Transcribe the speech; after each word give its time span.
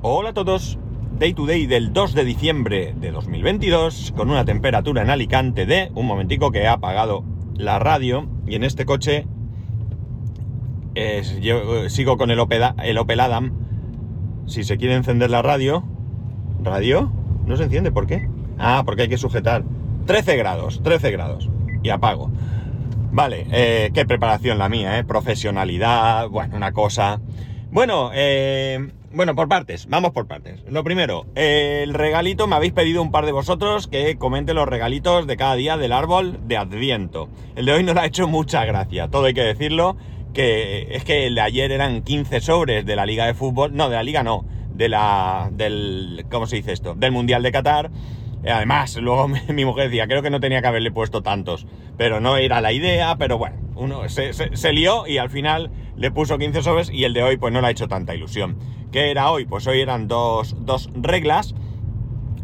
Hola 0.00 0.28
a 0.28 0.32
todos. 0.32 0.78
Day 1.18 1.34
to 1.34 1.44
day 1.44 1.66
del 1.66 1.92
2 1.92 2.14
de 2.14 2.24
diciembre 2.24 2.94
de 2.96 3.10
2022 3.10 4.14
con 4.16 4.30
una 4.30 4.44
temperatura 4.44 5.02
en 5.02 5.10
Alicante 5.10 5.66
de 5.66 5.90
un 5.96 6.06
momentico 6.06 6.52
que 6.52 6.60
he 6.60 6.68
apagado 6.68 7.24
la 7.56 7.80
radio 7.80 8.28
y 8.46 8.54
en 8.54 8.62
este 8.62 8.84
coche 8.84 9.26
yo 10.94 11.84
eh, 11.84 11.90
sigo 11.90 12.16
con 12.16 12.30
el 12.30 12.38
Opel, 12.38 12.62
el 12.84 12.96
Opel 12.96 13.18
Adam. 13.18 13.52
Si 14.46 14.62
se 14.62 14.76
quiere 14.76 14.94
encender 14.94 15.30
la 15.30 15.42
radio, 15.42 15.82
radio 16.62 17.10
no 17.44 17.56
se 17.56 17.64
enciende, 17.64 17.90
¿por 17.90 18.06
qué? 18.06 18.28
Ah, 18.56 18.84
porque 18.86 19.02
hay 19.02 19.08
que 19.08 19.18
sujetar 19.18 19.64
13 20.06 20.36
grados, 20.36 20.80
13 20.84 21.10
grados 21.10 21.50
y 21.82 21.88
apago. 21.90 22.30
Vale, 23.10 23.48
eh, 23.50 23.90
qué 23.92 24.06
preparación 24.06 24.58
la 24.58 24.68
mía, 24.68 24.96
¿eh? 24.96 25.02
Profesionalidad, 25.02 26.28
bueno, 26.28 26.56
una 26.56 26.70
cosa. 26.70 27.20
Bueno, 27.72 28.12
eh, 28.14 28.92
bueno, 29.12 29.34
por 29.34 29.48
partes, 29.48 29.86
vamos 29.88 30.12
por 30.12 30.26
partes. 30.26 30.62
Lo 30.68 30.84
primero, 30.84 31.24
el 31.34 31.94
regalito, 31.94 32.46
me 32.46 32.56
habéis 32.56 32.72
pedido 32.72 33.00
un 33.00 33.10
par 33.10 33.24
de 33.24 33.32
vosotros 33.32 33.86
que 33.86 34.16
comente 34.16 34.52
los 34.52 34.68
regalitos 34.68 35.26
de 35.26 35.36
cada 35.36 35.54
día 35.54 35.78
del 35.78 35.92
árbol 35.92 36.40
de 36.46 36.58
Adviento. 36.58 37.28
El 37.56 37.66
de 37.66 37.72
hoy 37.72 37.84
nos 37.84 37.96
ha 37.96 38.04
hecho 38.04 38.28
mucha 38.28 38.64
gracia, 38.66 39.08
todo 39.08 39.24
hay 39.24 39.34
que 39.34 39.42
decirlo, 39.42 39.96
que 40.34 40.88
es 40.90 41.04
que 41.04 41.26
el 41.26 41.34
de 41.36 41.40
ayer 41.40 41.72
eran 41.72 42.02
15 42.02 42.40
sobres 42.40 42.84
de 42.84 42.96
la 42.96 43.06
Liga 43.06 43.24
de 43.24 43.32
Fútbol, 43.32 43.74
no, 43.74 43.88
de 43.88 43.96
la 43.96 44.02
Liga 44.02 44.22
no, 44.22 44.44
de 44.74 44.90
la, 44.90 45.48
del, 45.52 46.26
¿cómo 46.30 46.46
se 46.46 46.56
dice 46.56 46.72
esto? 46.72 46.94
Del 46.94 47.12
Mundial 47.12 47.42
de 47.42 47.50
Qatar. 47.50 47.90
Eh, 48.44 48.50
Además, 48.50 48.96
luego 48.96 49.26
mi, 49.48 49.64
mujer 49.64 49.88
decía, 49.88 50.06
creo 50.06 50.20
que 50.22 50.30
no 50.30 50.38
tenía 50.38 50.60
que 50.60 50.68
haberle 50.68 50.90
puesto 50.90 51.22
tantos, 51.22 51.66
pero 51.96 52.20
no 52.20 52.36
era 52.36 52.60
la 52.60 52.72
idea, 52.72 53.16
pero 53.16 53.38
bueno, 53.38 53.56
uno 53.74 54.02
se 54.08 54.72
lió 54.74 55.06
y 55.06 55.16
al 55.16 55.30
final 55.30 55.70
le 55.98 56.10
puso 56.10 56.38
15 56.38 56.62
sobres 56.62 56.90
y 56.90 57.04
el 57.04 57.12
de 57.12 57.22
hoy 57.22 57.36
pues 57.36 57.52
no 57.52 57.60
le 57.60 57.66
ha 57.66 57.70
hecho 57.70 57.88
tanta 57.88 58.14
ilusión. 58.14 58.56
¿Qué 58.92 59.10
era 59.10 59.30
hoy? 59.30 59.44
Pues 59.44 59.66
hoy 59.66 59.80
eran 59.80 60.08
dos, 60.08 60.56
dos 60.60 60.88
reglas, 60.94 61.54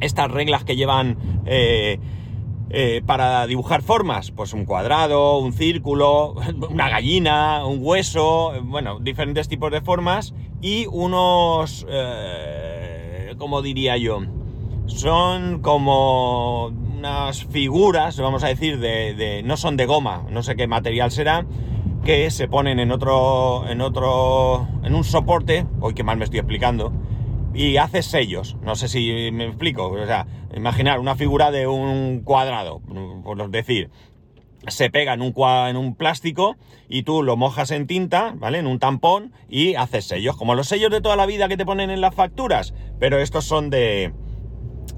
estas 0.00 0.30
reglas 0.30 0.64
que 0.64 0.76
llevan 0.76 1.16
eh, 1.46 1.98
eh, 2.70 3.02
para 3.06 3.46
dibujar 3.46 3.82
formas, 3.82 4.30
pues 4.32 4.52
un 4.52 4.64
cuadrado, 4.64 5.38
un 5.38 5.52
círculo, 5.52 6.34
una 6.70 6.88
gallina, 6.90 7.64
un 7.64 7.78
hueso, 7.80 8.52
bueno, 8.64 8.98
diferentes 9.00 9.48
tipos 9.48 9.70
de 9.70 9.80
formas 9.80 10.34
y 10.60 10.86
unos, 10.90 11.86
eh, 11.88 13.34
¿cómo 13.38 13.62
diría 13.62 13.96
yo? 13.96 14.20
Son 14.86 15.60
como 15.62 16.66
unas 16.66 17.44
figuras, 17.44 18.18
vamos 18.18 18.44
a 18.44 18.48
decir, 18.48 18.78
de, 18.80 19.14
de- 19.14 19.42
no 19.42 19.56
son 19.56 19.76
de 19.76 19.86
goma, 19.86 20.24
no 20.30 20.42
sé 20.42 20.56
qué 20.56 20.66
material 20.66 21.10
será, 21.10 21.46
que 22.04 22.30
se 22.30 22.48
ponen 22.48 22.80
en 22.80 22.92
otro, 22.92 23.66
en 23.66 23.80
otro, 23.80 24.68
en 24.82 24.94
un 24.94 25.04
soporte, 25.04 25.66
hoy 25.80 25.94
que 25.94 26.02
mal 26.04 26.18
me 26.18 26.24
estoy 26.24 26.38
explicando, 26.38 26.92
y 27.54 27.78
hace 27.78 28.02
sellos. 28.02 28.56
No 28.62 28.76
sé 28.76 28.88
si 28.88 29.30
me 29.32 29.46
explico. 29.46 29.88
O 29.88 30.06
sea, 30.06 30.26
imaginar 30.54 31.00
una 31.00 31.16
figura 31.16 31.50
de 31.50 31.66
un 31.66 32.20
cuadrado, 32.22 32.80
por 33.24 33.50
decir, 33.50 33.90
se 34.68 34.90
pega 34.90 35.14
en 35.14 35.22
un, 35.22 35.34
en 35.68 35.76
un 35.76 35.94
plástico 35.94 36.56
y 36.88 37.04
tú 37.04 37.22
lo 37.22 37.36
mojas 37.36 37.70
en 37.70 37.86
tinta, 37.86 38.34
¿vale? 38.36 38.58
En 38.58 38.66
un 38.66 38.78
tampón 38.78 39.32
y 39.48 39.74
haces 39.74 40.04
sellos, 40.04 40.36
como 40.36 40.54
los 40.54 40.68
sellos 40.68 40.90
de 40.90 41.00
toda 41.00 41.16
la 41.16 41.26
vida 41.26 41.48
que 41.48 41.56
te 41.56 41.64
ponen 41.64 41.90
en 41.90 42.02
las 42.02 42.14
facturas, 42.14 42.74
pero 42.98 43.18
estos 43.18 43.46
son 43.46 43.70
de, 43.70 44.12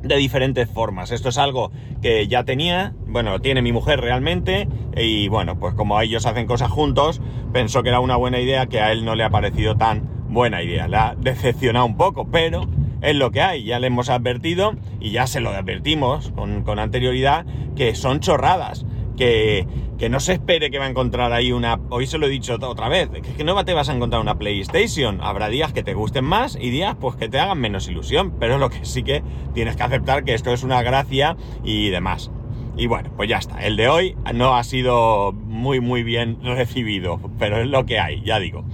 de 0.03 0.17
diferentes 0.17 0.69
formas. 0.69 1.11
Esto 1.11 1.29
es 1.29 1.39
algo 1.39 1.70
que 2.03 2.27
ya 2.29 2.45
tenía, 2.45 2.95
bueno, 3.06 3.41
tiene 3.41 3.62
mi 3.62 3.73
mujer 3.73 4.01
realmente, 4.01 4.69
y 4.97 5.29
bueno, 5.29 5.59
pues 5.59 5.75
como 5.75 6.01
ellos 6.01 6.27
hacen 6.27 6.47
cosas 6.47 6.70
juntos, 6.70 7.20
pensó 7.53 7.83
que 7.83 7.89
era 7.91 8.01
una 8.01 8.17
buena 8.17 8.41
idea 8.41 8.67
que 8.67 8.80
a 8.80 8.92
él 8.92 9.05
no 9.05 9.14
le 9.14 9.25
ha 9.25 9.30
parecido 9.30 9.77
tan 9.77 10.08
buena 10.29 10.63
idea. 10.63 10.89
Le 10.89 10.96
ha 10.96 11.14
decepcionado 11.19 11.86
un 11.86 11.96
poco, 11.96 12.29
pero 12.30 12.67
es 13.02 13.14
lo 13.14 13.30
que 13.30 13.42
hay, 13.42 13.64
ya 13.64 13.79
le 13.79 13.89
hemos 13.89 14.08
advertido 14.08 14.75
y 15.01 15.11
ya 15.11 15.27
se 15.27 15.41
lo 15.41 15.51
advertimos 15.51 16.30
con, 16.33 16.63
con 16.63 16.79
anterioridad 16.79 17.46
que 17.75 17.95
son 17.95 18.20
chorradas. 18.20 18.86
Que, 19.17 19.67
que 19.98 20.08
no 20.08 20.20
se 20.20 20.34
espere 20.34 20.70
que 20.70 20.79
va 20.79 20.86
a 20.86 20.89
encontrar 20.90 21.33
ahí 21.33 21.52
una... 21.52 21.80
Hoy 21.90 22.07
se 22.07 22.18
lo 22.18 22.27
he 22.27 22.30
dicho 22.30 22.57
otra 22.61 22.89
vez, 22.89 23.08
que, 23.08 23.23
que 23.23 23.45
no 23.45 23.64
te 23.64 23.74
vas 23.74 23.89
a 23.89 23.95
encontrar 23.95 24.20
una 24.20 24.39
PlayStation. 24.39 25.20
Habrá 25.23 25.48
días 25.48 25.73
que 25.73 25.83
te 25.83 25.95
gusten 25.95 26.24
más 26.24 26.57
y 26.61 26.70
días 26.70 26.96
pues 27.01 27.17
que 27.17 27.29
te 27.29 27.39
hagan 27.39 27.58
menos 27.58 27.89
ilusión. 27.89 28.34
Pero 28.39 28.58
lo 28.58 28.70
que 28.70 28.84
sí 28.84 29.02
que 29.02 29.23
tienes 29.55 29.77
que 29.77 29.83
aceptar 29.83 30.24
que 30.24 30.34
esto 30.34 30.52
es 30.52 30.62
una 30.62 30.83
gracia 30.83 31.36
y 31.64 31.90
demás. 31.90 32.30
Y 32.77 32.89
bueno, 32.89 33.11
pues 33.17 33.29
ya 33.29 33.39
está. 33.39 33.64
El 33.64 33.77
de 33.77 33.89
hoy 33.89 34.17
no 34.34 34.55
ha 34.55 34.62
sido 34.62 35.33
muy 35.33 35.80
muy 35.80 36.02
bien 36.02 36.39
recibido, 36.42 37.18
pero 37.39 37.61
es 37.61 37.67
lo 37.67 37.86
que 37.86 37.98
hay, 37.98 38.23
ya 38.23 38.39
digo. 38.39 38.64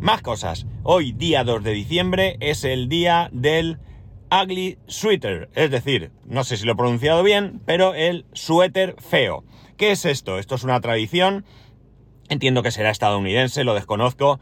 Más 0.00 0.22
cosas. 0.22 0.66
Hoy, 0.82 1.12
día 1.12 1.44
2 1.44 1.62
de 1.62 1.72
diciembre, 1.72 2.36
es 2.40 2.64
el 2.64 2.88
día 2.88 3.28
del 3.32 3.78
ugly 4.30 4.78
sweater. 4.86 5.50
Es 5.54 5.70
decir, 5.70 6.12
no 6.24 6.44
sé 6.44 6.56
si 6.56 6.64
lo 6.64 6.72
he 6.72 6.76
pronunciado 6.76 7.22
bien, 7.22 7.60
pero 7.66 7.94
el 7.94 8.24
suéter 8.32 8.96
feo. 8.98 9.44
¿Qué 9.76 9.92
es 9.92 10.04
esto? 10.04 10.38
Esto 10.38 10.54
es 10.54 10.64
una 10.64 10.80
tradición. 10.80 11.44
Entiendo 12.28 12.62
que 12.62 12.70
será 12.70 12.90
estadounidense, 12.90 13.64
lo 13.64 13.74
desconozco. 13.74 14.40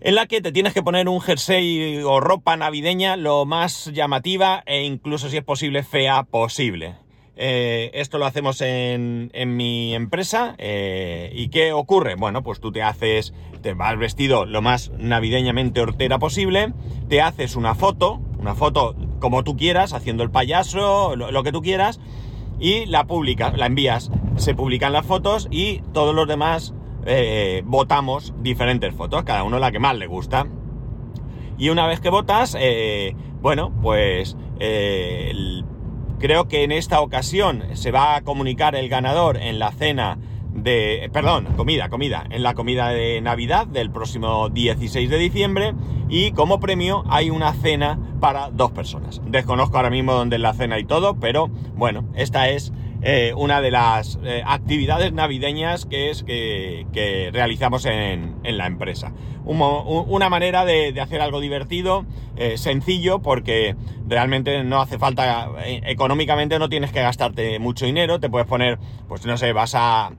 En 0.00 0.14
la 0.14 0.26
que 0.26 0.40
te 0.40 0.52
tienes 0.52 0.74
que 0.74 0.82
poner 0.82 1.08
un 1.08 1.20
jersey 1.20 2.02
o 2.04 2.20
ropa 2.20 2.56
navideña 2.56 3.16
lo 3.16 3.44
más 3.46 3.86
llamativa 3.92 4.62
e 4.64 4.84
incluso 4.84 5.28
si 5.28 5.36
es 5.38 5.44
posible 5.44 5.82
fea 5.82 6.22
posible. 6.22 6.94
Eh, 7.40 7.90
esto 7.94 8.18
lo 8.18 8.26
hacemos 8.26 8.60
en, 8.60 9.30
en 9.32 9.56
mi 9.56 9.94
empresa. 9.94 10.54
eh, 10.58 11.30
¿Y 11.34 11.48
qué 11.48 11.72
ocurre? 11.72 12.14
Bueno, 12.14 12.42
pues 12.42 12.60
tú 12.60 12.70
te 12.72 12.82
haces, 12.82 13.34
te 13.60 13.74
vas 13.74 13.98
vestido 13.98 14.46
lo 14.46 14.62
más 14.62 14.90
navideñamente 14.98 15.80
hortera 15.80 16.18
posible, 16.18 16.72
te 17.08 17.20
haces 17.20 17.56
una 17.56 17.74
foto, 17.74 18.20
una 18.38 18.54
foto 18.54 18.96
como 19.18 19.42
tú 19.44 19.56
quieras, 19.56 19.92
haciendo 19.92 20.22
el 20.22 20.30
payaso, 20.30 21.16
lo, 21.16 21.30
lo 21.32 21.42
que 21.42 21.52
tú 21.52 21.60
quieras, 21.60 22.00
y 22.58 22.86
la 22.86 23.06
publicas, 23.06 23.56
la 23.56 23.66
envías. 23.66 24.10
Se 24.36 24.54
publican 24.54 24.92
las 24.92 25.06
fotos 25.06 25.48
y 25.50 25.80
todos 25.92 26.14
los 26.14 26.28
demás 26.28 26.74
eh, 27.06 27.62
votamos 27.64 28.34
diferentes 28.40 28.94
fotos, 28.94 29.24
cada 29.24 29.42
uno 29.42 29.58
la 29.58 29.72
que 29.72 29.78
más 29.78 29.96
le 29.96 30.06
gusta. 30.06 30.46
Y 31.56 31.70
una 31.70 31.86
vez 31.86 32.00
que 32.00 32.10
votas, 32.10 32.56
eh, 32.58 33.16
bueno, 33.40 33.72
pues 33.82 34.36
eh, 34.60 35.62
creo 36.18 36.48
que 36.48 36.64
en 36.64 36.72
esta 36.72 37.00
ocasión 37.00 37.64
se 37.74 37.90
va 37.90 38.16
a 38.16 38.22
comunicar 38.22 38.76
el 38.76 38.88
ganador 38.88 39.36
en 39.38 39.58
la 39.58 39.72
cena 39.72 40.18
de... 40.62 41.10
Perdón, 41.12 41.46
comida, 41.56 41.88
comida. 41.88 42.24
En 42.30 42.42
la 42.42 42.54
comida 42.54 42.88
de 42.90 43.20
Navidad 43.20 43.66
del 43.66 43.90
próximo 43.90 44.48
16 44.48 45.08
de 45.10 45.18
diciembre. 45.18 45.74
Y 46.08 46.32
como 46.32 46.60
premio 46.60 47.04
hay 47.08 47.30
una 47.30 47.52
cena 47.52 47.98
para 48.20 48.50
dos 48.50 48.72
personas. 48.72 49.20
Desconozco 49.26 49.76
ahora 49.76 49.90
mismo 49.90 50.12
dónde 50.12 50.36
es 50.36 50.42
la 50.42 50.54
cena 50.54 50.78
y 50.78 50.84
todo, 50.84 51.18
pero 51.20 51.48
bueno, 51.74 52.04
esta 52.14 52.48
es 52.48 52.72
eh, 53.00 53.32
una 53.36 53.60
de 53.60 53.70
las 53.70 54.18
eh, 54.24 54.42
actividades 54.44 55.12
navideñas 55.12 55.86
que 55.86 56.10
es 56.10 56.24
que, 56.24 57.30
realizamos 57.32 57.84
en, 57.84 58.36
en 58.42 58.58
la 58.58 58.66
empresa. 58.66 59.12
Una 59.44 60.28
manera 60.28 60.66
de, 60.66 60.94
hacer 61.00 61.22
algo 61.22 61.40
divertido, 61.40 62.04
eh, 62.36 62.58
sencillo, 62.58 63.20
porque 63.20 63.76
realmente 64.06 64.62
no 64.62 64.82
hace 64.82 64.98
falta, 64.98 65.48
económicamente 65.64 66.58
no 66.58 66.68
tienes 66.68 66.92
que 66.92 67.00
gastarte 67.00 67.58
mucho 67.58 67.86
dinero, 67.86 68.20
te 68.20 68.28
puedes 68.28 68.46
poner, 68.46 68.78
pues 69.08 69.24
no 69.24 69.38
sé, 69.38 69.54
vas 69.54 69.74
a 69.74 70.10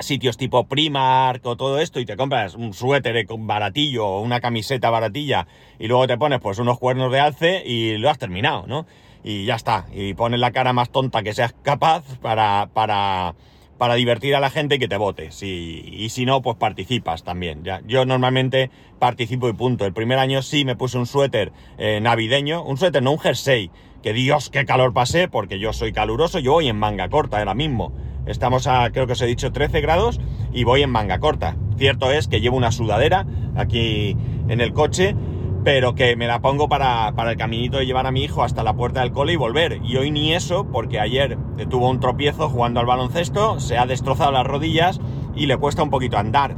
sitios 0.00 0.36
tipo 0.36 0.66
Primark 0.66 1.44
o 1.46 1.56
todo 1.56 1.78
esto 1.80 2.00
y 2.00 2.06
te 2.06 2.16
compras 2.16 2.54
un 2.54 2.72
suéter 2.72 3.26
con 3.26 3.46
baratillo 3.46 4.06
o 4.06 4.20
una 4.20 4.40
camiseta 4.40 4.90
baratilla 4.90 5.46
y 5.78 5.88
luego 5.88 6.06
te 6.06 6.18
pones 6.18 6.40
pues 6.40 6.58
unos 6.58 6.78
cuernos 6.78 7.12
de 7.12 7.20
alce 7.20 7.62
y 7.64 7.96
lo 7.98 8.10
has 8.10 8.18
terminado, 8.18 8.66
¿no? 8.66 8.86
Y 9.22 9.44
ya 9.44 9.56
está. 9.56 9.86
Y 9.92 10.14
pones 10.14 10.40
la 10.40 10.50
cara 10.50 10.72
más 10.72 10.90
tonta 10.90 11.22
que 11.22 11.34
seas 11.34 11.54
capaz 11.62 12.04
para, 12.20 12.70
para, 12.72 13.34
para 13.76 13.94
divertir 13.94 14.34
a 14.34 14.40
la 14.40 14.50
gente 14.50 14.76
y 14.76 14.78
que 14.78 14.88
te 14.88 14.96
votes. 14.96 15.42
Y, 15.42 15.84
y 15.86 16.08
si 16.08 16.24
no, 16.24 16.40
pues 16.40 16.56
participas 16.56 17.22
también. 17.22 17.62
Ya, 17.62 17.82
yo 17.86 18.06
normalmente 18.06 18.70
participo 18.98 19.48
y 19.48 19.52
punto. 19.52 19.84
El 19.84 19.92
primer 19.92 20.18
año 20.18 20.42
sí 20.42 20.64
me 20.64 20.76
puse 20.76 20.96
un 20.96 21.06
suéter 21.06 21.52
eh, 21.78 22.00
navideño, 22.00 22.62
un 22.62 22.78
suéter, 22.78 23.02
no 23.02 23.12
un 23.12 23.18
jersey. 23.18 23.70
Que 24.02 24.14
Dios, 24.14 24.48
qué 24.48 24.64
calor 24.64 24.94
pasé, 24.94 25.28
porque 25.28 25.58
yo 25.58 25.74
soy 25.74 25.92
caluroso, 25.92 26.38
yo 26.38 26.52
voy 26.52 26.68
en 26.68 26.78
manga 26.78 27.10
corta 27.10 27.38
ahora 27.38 27.52
mismo. 27.52 27.92
Estamos 28.30 28.68
a, 28.68 28.88
creo 28.92 29.06
que 29.08 29.14
os 29.14 29.22
he 29.22 29.26
dicho, 29.26 29.50
13 29.50 29.80
grados 29.80 30.20
y 30.52 30.62
voy 30.62 30.82
en 30.82 30.90
manga 30.90 31.18
corta. 31.18 31.56
Cierto 31.76 32.12
es 32.12 32.28
que 32.28 32.40
llevo 32.40 32.56
una 32.56 32.70
sudadera 32.70 33.26
aquí 33.56 34.16
en 34.48 34.60
el 34.60 34.72
coche, 34.72 35.16
pero 35.64 35.96
que 35.96 36.14
me 36.14 36.28
la 36.28 36.40
pongo 36.40 36.68
para, 36.68 37.12
para 37.16 37.32
el 37.32 37.36
caminito 37.36 37.78
de 37.78 37.86
llevar 37.86 38.06
a 38.06 38.12
mi 38.12 38.22
hijo 38.22 38.44
hasta 38.44 38.62
la 38.62 38.74
puerta 38.74 39.00
del 39.00 39.10
cole 39.10 39.32
y 39.32 39.36
volver. 39.36 39.80
Y 39.84 39.96
hoy 39.96 40.12
ni 40.12 40.32
eso, 40.32 40.68
porque 40.70 41.00
ayer 41.00 41.38
tuvo 41.68 41.90
un 41.90 41.98
tropiezo 41.98 42.48
jugando 42.48 42.78
al 42.78 42.86
baloncesto, 42.86 43.58
se 43.58 43.78
ha 43.78 43.86
destrozado 43.86 44.30
las 44.30 44.46
rodillas 44.46 45.00
y 45.34 45.46
le 45.46 45.56
cuesta 45.56 45.82
un 45.82 45.90
poquito 45.90 46.16
andar. 46.16 46.54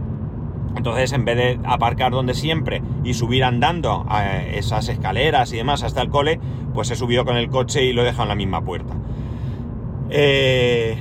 Entonces, 0.76 1.12
en 1.12 1.24
vez 1.24 1.36
de 1.36 1.60
aparcar 1.64 2.12
donde 2.12 2.34
siempre 2.34 2.82
y 3.02 3.14
subir 3.14 3.44
andando 3.44 4.04
a 4.10 4.42
esas 4.42 4.90
escaleras 4.90 5.52
y 5.54 5.56
demás 5.56 5.82
hasta 5.82 6.02
el 6.02 6.10
cole, 6.10 6.38
pues 6.74 6.90
he 6.90 6.96
subido 6.96 7.24
con 7.24 7.36
el 7.36 7.48
coche 7.48 7.82
y 7.84 7.94
lo 7.94 8.02
he 8.02 8.04
dejado 8.04 8.24
en 8.24 8.28
la 8.28 8.34
misma 8.34 8.62
puerta. 8.62 8.94
Eh, 10.10 10.98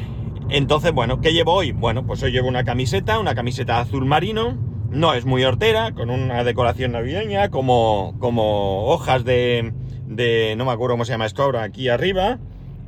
entonces, 0.51 0.91
bueno, 0.91 1.21
¿qué 1.21 1.31
llevo 1.31 1.53
hoy? 1.53 1.71
Bueno, 1.71 2.05
pues 2.05 2.21
hoy 2.23 2.31
llevo 2.31 2.49
una 2.49 2.65
camiseta, 2.65 3.19
una 3.19 3.35
camiseta 3.35 3.79
azul 3.79 4.05
marino, 4.05 4.57
no 4.89 5.13
es 5.13 5.25
muy 5.25 5.45
hortera, 5.45 5.93
con 5.93 6.09
una 6.09 6.43
decoración 6.43 6.91
navideña, 6.91 7.49
como, 7.49 8.15
como 8.19 8.85
hojas 8.87 9.23
de, 9.23 9.73
de, 10.07 10.55
no 10.57 10.65
me 10.65 10.71
acuerdo 10.71 10.95
cómo 10.95 11.05
se 11.05 11.13
llama 11.13 11.25
esto 11.25 11.43
ahora, 11.43 11.63
aquí 11.63 11.87
arriba, 11.87 12.39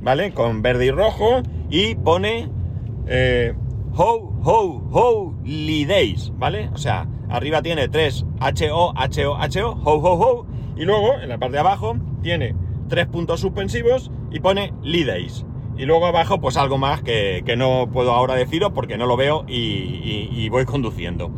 ¿vale? 0.02 0.32
Con 0.32 0.60
verde 0.60 0.86
y 0.86 0.90
rojo, 0.90 1.42
y 1.70 1.94
pone 1.94 2.50
eh, 3.06 3.54
Ho, 3.96 4.38
Ho, 4.42 4.82
Holidays, 4.92 6.32
¿vale? 6.36 6.68
O 6.74 6.78
sea, 6.78 7.08
arriba 7.30 7.62
tiene 7.62 7.88
tres 7.88 8.26
H-O, 8.40 8.92
H-O, 8.94 9.36
H-O, 9.36 9.70
Ho, 9.70 9.94
Ho, 9.94 10.12
Ho, 10.12 10.46
y 10.76 10.84
luego 10.84 11.14
en 11.14 11.30
la 11.30 11.38
parte 11.38 11.54
de 11.54 11.60
abajo 11.60 11.96
tiene 12.22 12.54
tres 12.88 13.06
puntos 13.06 13.40
suspensivos 13.40 14.10
y 14.30 14.40
pone 14.40 14.74
Lidays. 14.82 15.46
Y 15.76 15.86
luego 15.86 16.06
abajo, 16.06 16.40
pues 16.40 16.56
algo 16.56 16.78
más 16.78 17.02
que, 17.02 17.42
no 17.56 17.88
puedo 17.92 18.12
ahora 18.12 18.34
deciros 18.34 18.72
porque 18.74 18.96
no 18.96 19.06
lo 19.06 19.16
veo 19.16 19.44
y 19.48 20.48
voy 20.48 20.64
conduciendo. 20.64 21.32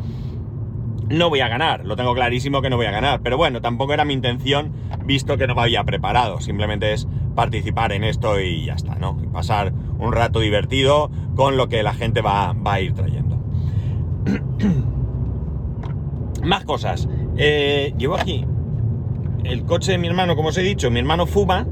No 1.09 1.29
voy 1.29 1.39
a 1.39 1.47
ganar, 1.47 1.85
lo 1.85 1.95
tengo 1.95 2.13
clarísimo 2.13 2.61
que 2.61 2.69
no 2.69 2.75
voy 2.75 2.85
a 2.85 2.91
ganar, 2.91 3.21
pero 3.23 3.37
bueno, 3.37 3.61
tampoco 3.61 3.93
era 3.93 4.03
mi 4.03 4.13
intención 4.13 4.73
visto 5.05 5.37
que 5.37 5.47
no 5.47 5.55
me 5.55 5.61
había 5.61 5.85
preparado, 5.85 6.41
simplemente 6.41 6.91
es 6.91 7.07
participar 7.33 7.93
en 7.93 8.03
esto 8.03 8.41
y 8.41 8.65
ya 8.65 8.73
está, 8.73 8.95
¿no? 8.95 9.15
Pasar 9.31 9.71
un 9.99 10.11
rato 10.11 10.41
divertido 10.41 11.09
con 11.35 11.55
lo 11.55 11.69
que 11.69 11.81
la 11.81 11.93
gente 11.93 12.21
va, 12.21 12.53
a 12.63 12.81
ir 12.81 12.93
trayendo. 12.93 13.37
Más 16.43 16.65
cosas. 16.65 17.07
Eh, 17.37 17.93
llevo 17.97 18.15
aquí 18.15 18.45
el 19.45 19.63
coche 19.63 19.93
de 19.93 19.97
mi 19.97 20.07
hermano, 20.07 20.35
como 20.35 20.49
os 20.49 20.57
he 20.57 20.61
dicho, 20.61 20.91
mi 20.91 20.99
hermano 20.99 21.25
fuma 21.25 21.65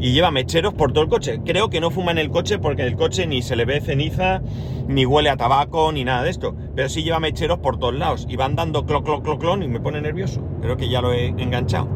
y 0.00 0.12
lleva 0.12 0.30
mecheros 0.30 0.72
por 0.74 0.92
todo 0.92 1.04
el 1.04 1.10
coche. 1.10 1.40
Creo 1.44 1.68
que 1.68 1.80
no 1.80 1.90
fuma 1.90 2.10
en 2.10 2.18
el 2.18 2.30
coche 2.30 2.58
porque 2.58 2.82
en 2.82 2.88
el 2.88 2.96
coche 2.96 3.26
ni 3.26 3.42
se 3.42 3.54
le 3.54 3.66
ve 3.66 3.80
ceniza, 3.80 4.40
ni 4.88 5.04
huele 5.04 5.28
a 5.28 5.36
tabaco, 5.36 5.92
ni 5.92 6.04
nada 6.04 6.22
de 6.22 6.30
esto. 6.30 6.56
Pero 6.74 6.88
sí 6.88 7.02
lleva 7.02 7.20
mecheros 7.20 7.58
por 7.58 7.78
todos 7.78 7.94
lados 7.94 8.26
y 8.28 8.36
van 8.36 8.56
dando 8.56 8.86
cloc, 8.86 9.04
cloc, 9.04 9.22
cloc, 9.22 9.40
cloc 9.40 9.62
y 9.62 9.68
me 9.68 9.78
pone 9.78 10.00
nervioso. 10.00 10.42
Creo 10.62 10.76
que 10.76 10.88
ya 10.88 11.02
lo 11.02 11.12
he 11.12 11.26
enganchado. 11.26 11.88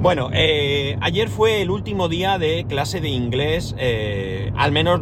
Bueno, 0.00 0.28
eh, 0.34 0.98
ayer 1.00 1.28
fue 1.28 1.62
el 1.62 1.70
último 1.70 2.08
día 2.08 2.38
de 2.38 2.66
clase 2.68 3.00
de 3.00 3.08
inglés, 3.08 3.74
eh, 3.78 4.52
al 4.54 4.70
menos 4.70 5.00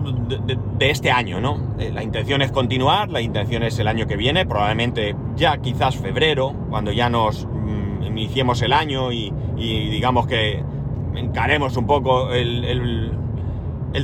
de, 0.79 0.91
este 0.91 1.11
año, 1.11 1.41
¿no? 1.41 1.75
Eh, 1.81 1.91
la 1.93 2.05
intención 2.05 2.41
es 2.41 2.53
continuar, 2.53 3.11
la 3.11 3.21
intención 3.21 3.65
es 3.65 3.77
el 3.81 3.89
año 3.89 4.07
que 4.07 4.17
viene, 4.17 4.47
probablemente 4.47 5.17
ya 5.35 5.57
quizás 5.57 5.97
febrero, 5.97 6.55
cuando 6.71 6.93
ya 6.93 7.09
nos 7.09 7.47
mm, 7.47 8.05
iniciemos 8.05 8.63
el 8.63 8.73
año 8.73 9.11
y 9.11 9.33
digamos 9.57 10.29
que 10.29 10.63
encaremos 11.15 11.77
un 11.77 11.87
poco 11.87 12.33
el, 12.33 13.13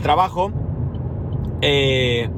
trabajo. 0.02 0.52
Eh, 1.60 2.28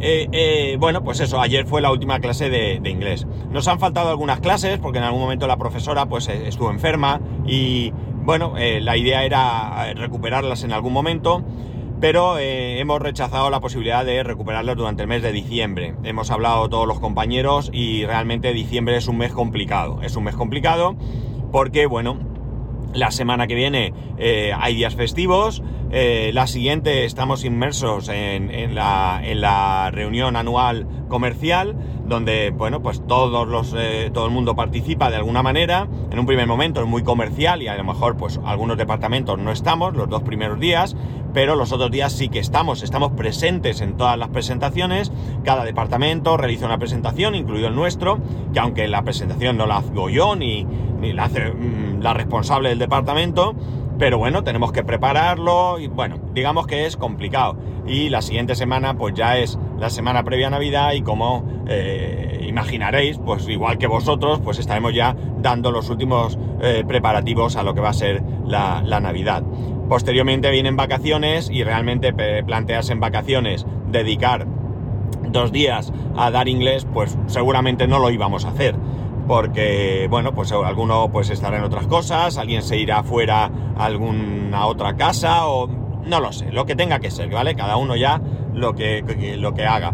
eh, 0.00 0.28
eh, 0.32 0.76
bueno, 0.80 1.04
pues 1.04 1.20
eso, 1.20 1.40
ayer 1.40 1.66
fue 1.66 1.80
la 1.80 1.90
última 1.92 2.18
clase 2.20 2.50
de, 2.50 2.80
inglés. 2.88 3.26
Nos 3.50 3.68
han 3.68 3.78
faltado 3.78 4.10
algunas 4.10 4.40
clases 4.40 4.78
porque 4.78 4.98
en 4.98 5.04
algún 5.04 5.20
momento 5.20 5.46
la 5.46 5.56
profesora 5.56 6.06
pues 6.06 6.28
estuvo 6.28 6.70
enferma 6.70 7.20
y 7.46 7.92
bueno, 8.24 8.54
la 8.56 8.96
idea 8.96 9.24
era 9.24 9.92
recuperarlas 9.94 10.64
en 10.64 10.72
algún 10.72 10.92
momento, 10.92 11.42
pero 12.00 12.38
hemos 12.38 13.00
rechazado 13.00 13.50
la 13.50 13.60
posibilidad 13.60 14.04
de 14.04 14.22
recuperarlas 14.22 14.76
durante 14.76 15.02
el 15.02 15.08
mes 15.08 15.22
de 15.22 15.32
diciembre. 15.32 15.94
Hemos 16.04 16.30
hablado 16.30 16.68
todos 16.68 16.86
los 16.86 16.98
compañeros 16.98 17.70
y 17.72 18.04
realmente 18.06 18.52
diciembre 18.52 18.96
es 18.96 19.08
un 19.08 19.18
mes 19.18 19.32
complicado. 19.32 20.00
Es 20.02 20.16
un 20.16 20.24
mes 20.24 20.34
complicado 20.34 20.96
porque, 21.52 21.86
bueno, 21.86 22.18
la 22.94 23.10
semana 23.10 23.46
que 23.46 23.54
viene 23.54 23.92
eh, 24.18 24.52
hay 24.58 24.74
días 24.74 24.94
festivos. 24.94 25.62
Eh, 25.94 26.30
la 26.32 26.46
siguiente 26.46 27.04
estamos 27.04 27.44
inmersos 27.44 28.08
en, 28.08 28.74
la, 28.74 29.90
reunión 29.92 30.36
anual 30.36 30.86
comercial, 31.08 31.76
donde 32.06 32.50
bueno, 32.50 32.80
pues 32.80 33.06
todos 33.06 33.46
los, 33.46 33.74
eh, 33.76 34.10
todo 34.12 34.24
el 34.24 34.30
mundo 34.32 34.56
participa 34.56 35.10
de 35.10 35.16
alguna 35.16 35.42
manera. 35.42 35.86
En 36.10 36.18
un 36.18 36.24
primer 36.24 36.46
momento 36.46 36.80
es 36.80 36.86
muy 36.86 37.02
comercial 37.02 37.60
y 37.60 37.68
a 37.68 37.76
lo 37.76 37.84
mejor 37.84 38.16
pues 38.16 38.40
algunos 38.42 38.78
departamentos 38.78 39.38
no 39.38 39.52
estamos 39.52 39.94
los 39.94 40.08
dos 40.08 40.22
primeros 40.22 40.58
días, 40.58 40.96
pero 41.34 41.56
los 41.56 41.72
otros 41.72 41.90
días 41.90 42.14
sí 42.14 42.30
que 42.30 42.38
estamos, 42.38 42.82
estamos 42.82 43.12
presentes 43.12 43.82
en 43.82 43.98
todas 43.98 44.16
las 44.16 44.28
presentaciones, 44.28 45.12
cada 45.44 45.62
departamento 45.62 46.38
realiza 46.38 46.64
una 46.64 46.78
presentación, 46.78 47.34
incluido 47.34 47.68
el 47.68 47.74
nuestro, 47.74 48.18
que 48.54 48.60
aunque 48.60 48.88
la 48.88 49.02
presentación 49.02 49.58
no 49.58 49.66
la 49.66 49.76
hago 49.76 50.08
yo 50.08 50.36
ni, 50.36 50.66
la 51.02 51.24
hace 51.24 51.50
mm, 51.50 52.00
la 52.00 52.14
responsable 52.14 52.70
del 52.70 52.78
departamento, 52.78 53.54
pero 53.98 54.18
bueno, 54.18 54.44
tenemos 54.44 54.72
que 54.72 54.82
prepararlo 54.82 55.78
y 55.78 55.86
bueno, 55.86 56.18
digamos 56.34 56.66
que 56.66 56.86
es 56.86 56.96
complicado. 56.96 57.56
Y 57.86 58.08
la 58.08 58.22
siguiente 58.22 58.54
semana 58.54 58.94
pues 58.94 59.14
ya 59.14 59.38
es 59.38 59.58
la 59.78 59.90
semana 59.90 60.22
previa 60.24 60.48
a 60.48 60.50
Navidad 60.50 60.92
y 60.92 61.02
como 61.02 61.44
eh, 61.68 62.44
imaginaréis, 62.48 63.18
pues 63.18 63.48
igual 63.48 63.78
que 63.78 63.86
vosotros, 63.86 64.40
pues 64.40 64.58
estaremos 64.58 64.94
ya 64.94 65.16
dando 65.38 65.70
los 65.70 65.90
últimos 65.90 66.38
eh, 66.60 66.84
preparativos 66.86 67.56
a 67.56 67.62
lo 67.62 67.74
que 67.74 67.80
va 67.80 67.90
a 67.90 67.94
ser 67.94 68.22
la, 68.46 68.82
la 68.84 69.00
Navidad. 69.00 69.42
Posteriormente 69.88 70.50
vienen 70.50 70.76
vacaciones 70.76 71.50
y 71.50 71.64
realmente 71.64 72.12
plantearse 72.12 72.92
en 72.92 73.00
vacaciones 73.00 73.66
dedicar 73.90 74.46
dos 75.30 75.52
días 75.52 75.92
a 76.16 76.30
dar 76.30 76.48
inglés, 76.48 76.86
pues 76.92 77.16
seguramente 77.26 77.86
no 77.86 77.98
lo 77.98 78.10
íbamos 78.10 78.44
a 78.44 78.50
hacer. 78.50 78.74
Porque, 79.26 80.06
bueno, 80.10 80.32
pues 80.34 80.52
alguno 80.52 81.10
pues 81.12 81.30
estará 81.30 81.58
en 81.58 81.64
otras 81.64 81.86
cosas, 81.86 82.38
alguien 82.38 82.62
se 82.62 82.76
irá 82.76 83.02
fuera 83.02 83.50
a 83.76 83.84
alguna 83.84 84.66
otra 84.66 84.96
casa 84.96 85.46
o 85.46 85.68
no 85.68 86.20
lo 86.20 86.32
sé, 86.32 86.50
lo 86.50 86.66
que 86.66 86.74
tenga 86.74 86.98
que 86.98 87.10
ser, 87.10 87.30
¿vale? 87.30 87.54
Cada 87.54 87.76
uno 87.76 87.94
ya 87.94 88.20
lo 88.52 88.74
que, 88.74 89.36
lo 89.38 89.54
que 89.54 89.64
haga. 89.64 89.92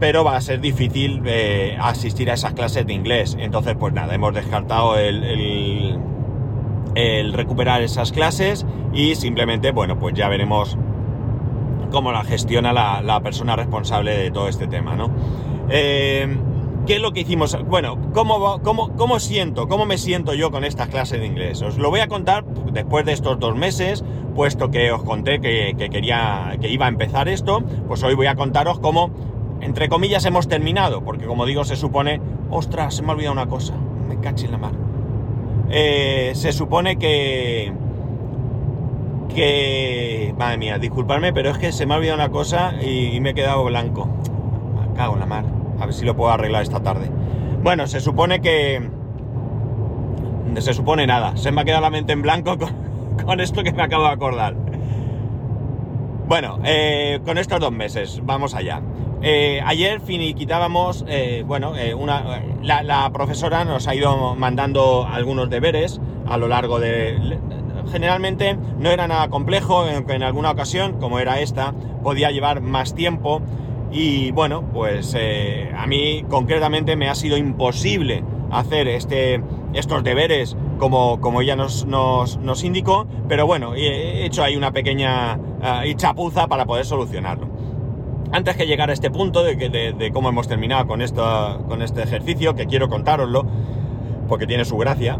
Pero 0.00 0.24
va 0.24 0.36
a 0.36 0.40
ser 0.40 0.60
difícil 0.60 1.22
eh, 1.26 1.76
asistir 1.80 2.30
a 2.30 2.34
esas 2.34 2.54
clases 2.54 2.86
de 2.86 2.92
inglés. 2.92 3.36
Entonces, 3.38 3.76
pues 3.78 3.92
nada, 3.92 4.14
hemos 4.14 4.34
descartado 4.34 4.98
el 4.98 5.98
recuperar 7.32 7.82
esas 7.82 8.12
clases 8.12 8.66
y 8.92 9.14
simplemente, 9.14 9.70
bueno, 9.70 9.98
pues 9.98 10.14
ya 10.14 10.28
veremos 10.28 10.76
cómo 11.92 12.10
la 12.10 12.24
gestiona 12.24 12.72
la, 12.72 13.20
persona 13.20 13.54
responsable 13.54 14.16
de 14.16 14.30
todo 14.32 14.48
este 14.48 14.66
tema, 14.66 14.96
¿no? 14.96 15.10
Eh, 15.68 16.26
¿Qué 16.86 16.96
es 16.96 17.00
lo 17.00 17.12
que 17.12 17.20
hicimos? 17.20 17.56
Bueno, 17.66 17.96
¿cómo, 18.12 18.60
cómo, 18.62 18.96
¿cómo 18.96 19.20
siento? 19.20 19.68
¿Cómo 19.68 19.86
me 19.86 19.98
siento 19.98 20.34
yo 20.34 20.50
con 20.50 20.64
estas 20.64 20.88
clases 20.88 21.20
de 21.20 21.26
inglés? 21.26 21.62
Os 21.62 21.78
lo 21.78 21.90
voy 21.90 22.00
a 22.00 22.08
contar 22.08 22.44
después 22.44 23.06
de 23.06 23.12
estos 23.12 23.38
dos 23.38 23.56
meses, 23.56 24.04
puesto 24.34 24.70
que 24.72 24.90
os 24.90 25.04
conté 25.04 25.40
que, 25.40 25.76
quería, 25.76 26.56
que 26.60 26.68
iba 26.68 26.86
a 26.86 26.88
empezar 26.88 27.28
esto, 27.28 27.62
pues 27.86 28.02
hoy 28.02 28.14
voy 28.14 28.26
a 28.26 28.34
contaros 28.34 28.80
cómo, 28.80 29.10
entre 29.60 29.88
comillas, 29.88 30.24
hemos 30.24 30.48
terminado, 30.48 31.04
porque 31.04 31.24
como 31.24 31.46
digo, 31.46 31.64
se 31.64 31.76
supone, 31.76 32.20
ostras, 32.50 32.94
se 32.94 33.02
me 33.02 33.10
ha 33.10 33.12
olvidado 33.12 33.34
una 33.34 33.46
cosa, 33.46 33.74
me 34.08 34.18
caché 34.18 34.46
en 34.46 34.52
la 34.52 34.58
mar. 34.58 34.72
Eh, 35.70 36.32
se 36.34 36.52
supone 36.52 36.96
que... 36.96 37.72
Que... 39.32 40.34
Madre 40.36 40.58
mía, 40.58 40.78
disculpadme, 40.78 41.32
pero 41.32 41.50
es 41.50 41.58
que 41.58 41.70
se 41.70 41.86
me 41.86 41.94
ha 41.94 41.98
olvidado 41.98 42.18
una 42.18 42.30
cosa 42.30 42.74
y, 42.82 43.20
me 43.20 43.30
he 43.30 43.34
quedado 43.34 43.64
blanco. 43.64 44.08
Me 44.80 44.94
cago 44.96 45.14
en 45.14 45.20
la 45.20 45.26
mar. 45.26 45.61
A 45.82 45.86
ver 45.86 45.94
si 45.94 46.04
lo 46.04 46.14
puedo 46.14 46.30
arreglar 46.30 46.62
esta 46.62 46.80
tarde. 46.80 47.10
Bueno, 47.60 47.88
se 47.88 47.98
supone 47.98 48.40
que... 48.40 48.88
Se 50.60 50.74
supone 50.74 51.08
nada. 51.08 51.36
Se 51.36 51.50
me 51.50 51.62
ha 51.62 51.64
quedado 51.64 51.82
la 51.82 51.90
mente 51.90 52.12
en 52.12 52.22
blanco 52.22 52.56
con, 52.56 53.40
esto 53.40 53.64
que 53.64 53.72
me 53.72 53.82
acabo 53.82 54.04
de 54.04 54.10
acordar. 54.10 54.54
Bueno, 56.28 56.60
eh, 56.62 57.18
con 57.24 57.36
estos 57.36 57.58
dos 57.58 57.72
meses, 57.72 58.20
vamos 58.22 58.54
allá. 58.54 58.80
Eh, 59.22 59.60
ayer 59.64 60.00
finiquitábamos, 60.00 61.04
eh, 61.08 61.42
bueno, 61.44 61.76
eh, 61.76 61.94
una, 61.94 62.42
la, 62.62 63.10
profesora 63.12 63.64
nos 63.64 63.88
ha 63.88 63.94
ido 63.96 64.36
mandando 64.36 65.04
algunos 65.10 65.50
deberes 65.50 66.00
a 66.28 66.36
lo 66.36 66.46
largo 66.46 66.78
de... 66.78 67.38
Generalmente 67.90 68.56
no 68.78 68.88
era 68.90 69.08
nada 69.08 69.28
complejo, 69.30 69.88
en, 69.88 70.08
en 70.08 70.22
alguna 70.22 70.52
ocasión, 70.52 71.00
como 71.00 71.18
era 71.18 71.40
esta, 71.40 71.74
podía 72.04 72.30
llevar 72.30 72.60
más 72.60 72.94
tiempo 72.94 73.42
y 73.92 74.30
bueno, 74.32 74.62
pues 74.72 75.14
a 75.76 75.86
mí 75.86 76.24
concretamente 76.28 76.96
me 76.96 77.08
ha 77.08 77.14
sido 77.14 77.36
imposible 77.36 78.24
hacer 78.50 78.88
este, 78.88 79.42
estos 79.74 80.02
deberes 80.02 80.56
como, 80.78 81.20
como 81.20 81.40
ella 81.42 81.56
nos, 81.56 81.86
nos, 81.86 82.38
nos 82.38 82.64
indicó, 82.64 83.06
pero 83.28 83.46
bueno, 83.46 83.74
he 83.74 84.24
hecho 84.24 84.42
ahí 84.42 84.56
una 84.56 84.72
pequeña 84.72 85.38
chapuza 85.96 86.46
para 86.48 86.64
poder 86.66 86.84
solucionarlo. 86.84 87.48
Antes 88.32 88.56
que 88.56 88.66
llegar 88.66 88.88
a 88.88 88.94
este 88.94 89.10
punto 89.10 89.44
de, 89.44 89.54
de, 89.56 90.10
cómo 90.10 90.30
hemos 90.30 90.48
terminado 90.48 90.86
con, 90.86 91.02
esto, 91.02 91.62
con 91.68 91.82
este 91.82 92.02
ejercicio, 92.02 92.54
que 92.54 92.66
quiero 92.66 92.88
contároslo, 92.88 93.44
porque 94.26 94.46
tiene 94.46 94.64
su 94.64 94.78
gracia. 94.78 95.18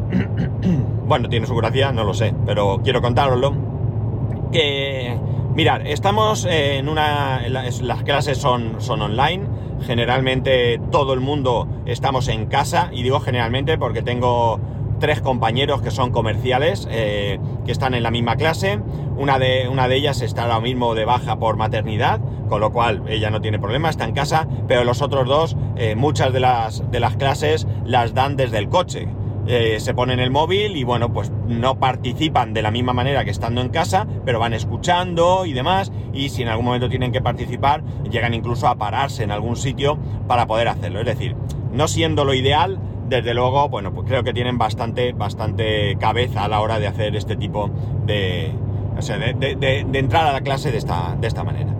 bueno, 1.06 1.28
tiene 1.28 1.46
su 1.46 1.54
gracia, 1.54 1.92
no 1.92 2.04
lo 2.04 2.14
sé, 2.14 2.34
pero 2.46 2.80
quiero 2.82 3.02
contároslo. 3.02 3.52
Que, 4.50 5.18
mirad, 5.54 5.86
estamos 5.86 6.46
en 6.48 6.88
una... 6.88 7.48
Las, 7.48 8.02
clases 8.04 8.38
son, 8.38 8.80
son 8.80 9.02
online. 9.02 9.46
Generalmente 9.86 10.80
todo 10.90 11.12
el 11.12 11.20
mundo 11.20 11.68
estamos 11.86 12.28
en 12.28 12.46
casa, 12.46 12.90
y 12.92 13.02
digo 13.02 13.20
generalmente 13.20 13.78
porque 13.78 14.02
tengo 14.02 14.60
tres 15.00 15.20
compañeros 15.20 15.82
que 15.82 15.90
son 15.90 16.12
comerciales, 16.12 16.86
eh, 16.90 17.40
que 17.66 17.72
están 17.72 17.94
en 17.94 18.04
la 18.04 18.12
misma 18.12 18.36
clase. 18.36 18.78
una 19.16 19.38
de, 19.38 19.68
una 19.68 19.88
de 19.88 19.96
ellas 19.96 20.22
está 20.22 20.44
ahora 20.44 20.60
mismo 20.60 20.94
de 20.94 21.04
baja 21.04 21.40
por 21.40 21.56
maternidad, 21.56 22.20
con 22.48 22.60
lo 22.60 22.70
cual 22.70 23.02
ella 23.08 23.30
no 23.30 23.40
tiene 23.40 23.58
problema, 23.58 23.90
está 23.90 24.04
en 24.04 24.12
casa, 24.12 24.46
pero 24.68 24.84
los 24.84 25.02
otros 25.02 25.26
dos, 25.26 25.56
eh, 25.76 25.96
muchas 25.96 26.32
de 26.32 26.40
las, 26.40 26.88
de 26.90 27.00
las 27.00 27.16
clases 27.16 27.66
las 27.84 28.14
dan 28.14 28.36
desde 28.36 28.58
el 28.58 28.68
coche. 28.68 29.08
Eh, 29.46 29.80
se 29.80 29.92
ponen 29.92 30.20
el 30.20 30.30
móvil 30.30 30.76
y 30.76 30.84
bueno, 30.84 31.12
pues 31.12 31.32
no 31.48 31.78
participan 31.80 32.54
de 32.54 32.62
la 32.62 32.70
misma 32.70 32.92
manera 32.92 33.24
que 33.24 33.30
estando 33.30 33.60
en 33.60 33.70
casa, 33.70 34.06
pero 34.24 34.38
van 34.38 34.52
escuchando 34.52 35.46
y 35.46 35.52
demás, 35.52 35.90
y 36.12 36.28
si 36.28 36.42
en 36.42 36.48
algún 36.48 36.66
momento 36.66 36.88
tienen 36.88 37.10
que 37.10 37.20
participar, 37.20 37.82
llegan 38.08 38.34
incluso 38.34 38.68
a 38.68 38.76
pararse 38.76 39.24
en 39.24 39.32
algún 39.32 39.56
sitio 39.56 39.98
para 40.28 40.46
poder 40.46 40.68
hacerlo. 40.68 41.00
Es 41.00 41.06
decir, 41.06 41.34
no 41.72 41.88
siendo 41.88 42.24
lo 42.24 42.34
ideal, 42.34 42.78
desde 43.08 43.34
luego, 43.34 43.68
bueno, 43.68 43.92
pues 43.92 44.06
creo 44.06 44.22
que 44.22 44.32
tienen 44.32 44.58
bastante, 44.58 45.12
bastante 45.12 45.96
cabeza 45.98 46.44
a 46.44 46.48
la 46.48 46.60
hora 46.60 46.78
de 46.78 46.86
hacer 46.86 47.14
este 47.16 47.36
tipo 47.36 47.68
de, 48.06 48.52
o 48.96 49.02
sea, 49.02 49.18
de, 49.18 49.86
entrar 49.92 50.26
a 50.26 50.32
la 50.32 50.40
clase 50.42 50.70
de 50.70 50.78
esta, 50.78 51.16
de 51.20 51.26
esta 51.26 51.42
manera. 51.42 51.74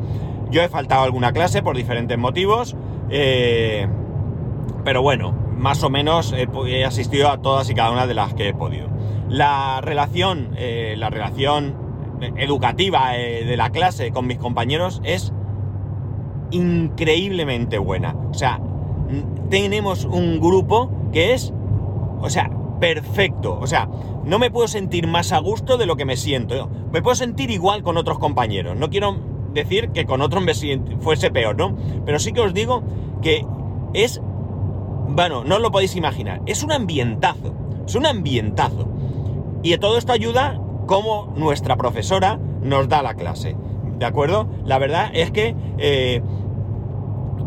Yo 0.51 0.63
he 0.63 0.69
faltado 0.69 1.05
alguna 1.05 1.33
clase 1.33 1.63
por 1.63 1.77
diferentes 1.77 2.19
motivos, 2.19 2.77
eh, 3.09 3.87
pero 4.85 5.01
bueno, 5.01 5.35
más 5.63 5.85
o 5.85 5.91
menos 5.91 6.35
he, 6.37 6.85
asistido 6.85 7.31
a 7.31 7.41
todas 7.41 7.71
y 7.71 7.75
cada 7.75 7.93
una 7.93 8.09
de 8.09 8.15
las 8.15 8.35
que 8.35 8.49
he 8.49 8.55
podido. 8.55 8.89
La 9.29 9.81
relación, 9.81 10.51
eh, 10.57 10.97
la 10.99 11.09
relación 11.09 11.77
educativa 12.37 13.17
eh, 13.17 13.45
de 13.45 13.57
la 13.57 13.71
clase 13.71 14.11
con 14.11 14.27
mis 14.27 14.39
compañeros 14.39 15.01
es 15.05 15.33
increíblemente 16.51 17.79
buena. 17.79 18.17
O 18.29 18.35
sea, 18.35 18.61
tenemos 19.51 20.05
un 20.05 20.41
grupo 20.41 20.91
que 21.13 21.33
es, 21.33 21.55
o 22.21 22.29
sea, 22.29 22.51
perfecto. 22.81 23.57
O 23.61 23.69
sea, 23.69 23.89
no 24.25 24.41
me 24.41 24.51
puedo 24.51 24.67
sentir 24.67 25.07
más 25.07 25.31
a 25.31 25.39
gusto 25.39 25.79
de 25.79 25.87
lo 25.87 25.95
que 25.95 26.05
me 26.05 26.17
siento. 26.17 26.69
Me 26.93 27.03
puedo 27.03 27.15
sentir 27.15 27.53
igual 27.53 27.85
con 27.85 27.97
otros 27.97 28.19
compañeros. 28.19 28.77
No 28.77 28.91
quiero 28.91 29.17
decir 29.55 29.91
que 29.91 30.07
con 30.07 30.23
otros 30.23 30.43
me 30.43 30.55
fuese 30.99 31.31
peor, 31.31 31.57
¿no? 31.57 31.77
Pero 32.05 32.19
sí 32.19 32.33
que 32.33 32.41
os 32.41 32.53
digo 32.53 32.83
que 33.23 33.47
es 33.95 34.21
bueno, 35.09 35.45
no 35.45 35.57
os 35.57 35.61
lo 35.61 35.71
podéis 35.71 35.97
imaginar. 35.97 36.41
Es 36.47 36.63
un 36.63 36.73
ambientazo. 36.73 37.55
Es 37.87 37.95
un 37.95 38.07
ambientazo. 38.07 38.89
Y 39.63 39.77
todo 39.79 39.99
esto 39.99 40.13
ayuda 40.13 40.61
como 40.87 41.33
nuestra 41.37 41.77
profesora 41.77 42.39
nos 42.63 42.89
da 42.89 43.03
la 43.03 43.15
clase. 43.15 43.57
¿De 43.99 44.07
acuerdo? 44.07 44.49
La 44.65 44.79
verdad 44.79 45.11
es 45.13 45.31
que 45.31 45.55
eh, 45.79 46.23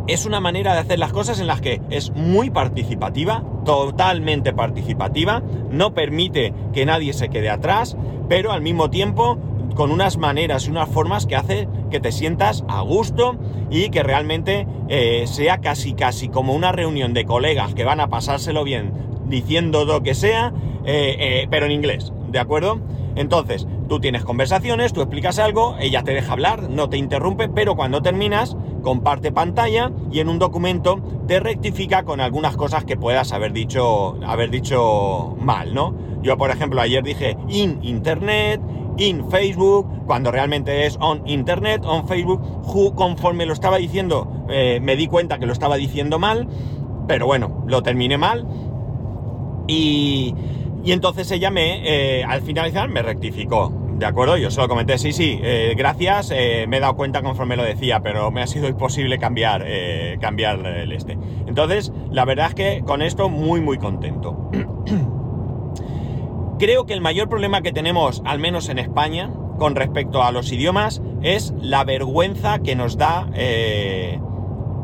es 0.07 0.25
una 0.25 0.39
manera 0.39 0.74
de 0.74 0.79
hacer 0.79 1.00
las 1.00 1.12
cosas 1.12 1.39
en 1.39 1.47
las 1.47 1.62
que 1.62 1.81
es 1.89 2.12
muy 2.12 2.50
participativa, 2.50 3.43
totalmente 3.65 4.53
participativa, 4.53 5.41
no 5.71 5.93
permite 5.93 6.53
que 6.74 6.85
nadie 6.85 7.13
se 7.13 7.29
quede 7.29 7.50
atrás, 7.50 7.97
pero 8.29 8.51
al 8.51 8.62
mismo 8.62 8.89
tiempo 8.89 9.38
con 9.75 9.91
unas 9.91 10.17
maneras 10.17 10.67
y 10.67 10.72
unas 10.72 10.89
formas 10.89 11.25
que 11.25 11.36
hace 11.36 11.67
que 11.91 12.00
te 12.00 12.12
sientas 12.12 12.63
a 12.67 12.82
gusto 12.82 13.38
y 13.70 13.89
que 13.89 14.01
realmente 14.01 14.67
eh, 14.88 15.25
sea 15.27 15.60
casi 15.60 15.94
casi 15.94 16.29
como 16.29 16.53
una 16.53 16.72
reunión 16.72 17.13
de 17.13 17.25
colegas 17.25 17.75
que 17.75 17.84
van 17.84 18.00
a 18.00 18.08
pasárselo 18.08 18.63
bien 18.63 18.91
diciendo 19.27 19.86
lo 19.86 20.01
que 20.03 20.15
sea, 20.15 20.53
eh, 20.86 21.15
eh, 21.20 21.48
pero 21.50 21.65
en 21.65 21.72
inglés, 21.72 22.13
¿de 22.29 22.39
acuerdo? 22.39 22.79
Entonces, 23.15 23.65
tú 23.88 24.00
tienes 24.00 24.25
conversaciones, 24.25 24.91
tú 24.91 25.01
explicas 25.01 25.39
algo, 25.39 25.75
ella 25.79 26.03
te 26.03 26.13
deja 26.13 26.34
hablar, 26.34 26.70
no 26.70 26.89
te 26.89 26.98
interrumpe, 26.98 27.48
pero 27.48 27.75
cuando 27.75 28.01
terminas, 28.01 28.58
comparte 28.82 29.32
pantalla 29.32 29.91
y 30.12 30.20
en 30.20 30.29
un 30.29 30.38
documento 30.38 31.01
te 31.27 31.39
rectifica 31.39 32.03
con 32.03 32.20
algunas 32.20 32.58
cosas 32.58 32.84
que 32.84 32.98
puedas 32.98 33.32
haber 33.32 33.53
dicho, 33.53 34.17
haber 34.25 34.51
dicho 34.51 35.36
mal, 35.39 35.74
¿no? 35.74 35.96
Yo, 36.22 36.38
por 36.38 36.51
ejemplo, 36.51 36.82
ayer 36.82 37.03
dije 37.03 37.38
in 37.48 37.79
internet, 37.84 38.60
in 38.98 39.30
Facebook, 39.30 40.06
cuando 40.06 40.32
realmente 40.32 40.86
es 40.86 40.98
on 41.00 41.22
Internet, 41.25 41.84
on 41.86 42.08
Facebook. 42.08 42.42
conforme 42.96 43.46
lo 43.46 43.54
estaba 43.54 43.78
diciendo, 43.78 44.46
eh, 44.50 44.80
me 44.82 44.96
di 44.96 45.08
cuenta 45.08 45.38
que 45.40 45.46
lo 45.46 45.54
estaba 45.54 45.75
diciendo 45.75 46.20
mal, 46.20 46.48
pero 47.08 47.25
bueno, 47.25 47.64
lo 47.68 47.84
terminé 47.84 48.18
mal. 48.18 48.46
Y, 49.68 50.36
y 50.84 50.92
entonces 50.92 51.30
ella 51.32 51.50
me, 51.52 52.20
eh, 52.20 52.24
al 52.24 52.42
finalizar, 52.42 52.90
me 52.90 53.02
rectificó. 53.02 53.74
¿De 53.98 54.06
acuerdo? 54.06 54.36
Yo 54.36 54.52
solo 54.52 54.68
comenté, 54.68 54.98
sí, 54.98 55.14
sí, 55.14 55.40
eh, 55.42 55.74
gracias, 55.78 56.30
me 56.30 56.78
he 56.78 56.80
dado 56.82 56.98
cuenta 56.98 57.22
conforme 57.22 57.56
lo 57.56 57.64
decía, 57.64 58.02
pero 58.02 58.30
me 58.30 58.42
ha 58.42 58.48
sido 58.48 58.68
imposible 58.68 59.18
cambiar, 59.20 59.66
cambiar 60.20 60.66
el 60.66 60.92
este. 60.92 61.18
Entonces, 61.48 61.94
la 62.12 62.25
verdad 62.25 62.48
es 62.50 62.56
que 62.56 62.84
con 62.86 63.02
esto 63.02 63.30
muy, 63.30 63.62
muy 63.62 63.78
contento. 63.78 64.52
Creo 66.65 66.88
que 66.88 66.93
el 66.93 67.01
mayor 67.01 67.29
problema 67.29 67.62
que 67.62 67.72
tenemos, 67.72 68.24
al 68.25 68.39
menos 68.39 68.69
en 68.69 68.79
España, 68.79 69.31
con 69.60 69.75
respecto 69.75 70.24
a 70.24 70.31
los 70.31 70.51
idiomas, 70.51 71.00
es 71.22 71.53
la 71.62 71.84
vergüenza 71.84 72.57
que 72.57 72.75
nos 72.75 72.98
da 72.98 73.29
eh, 73.36 74.19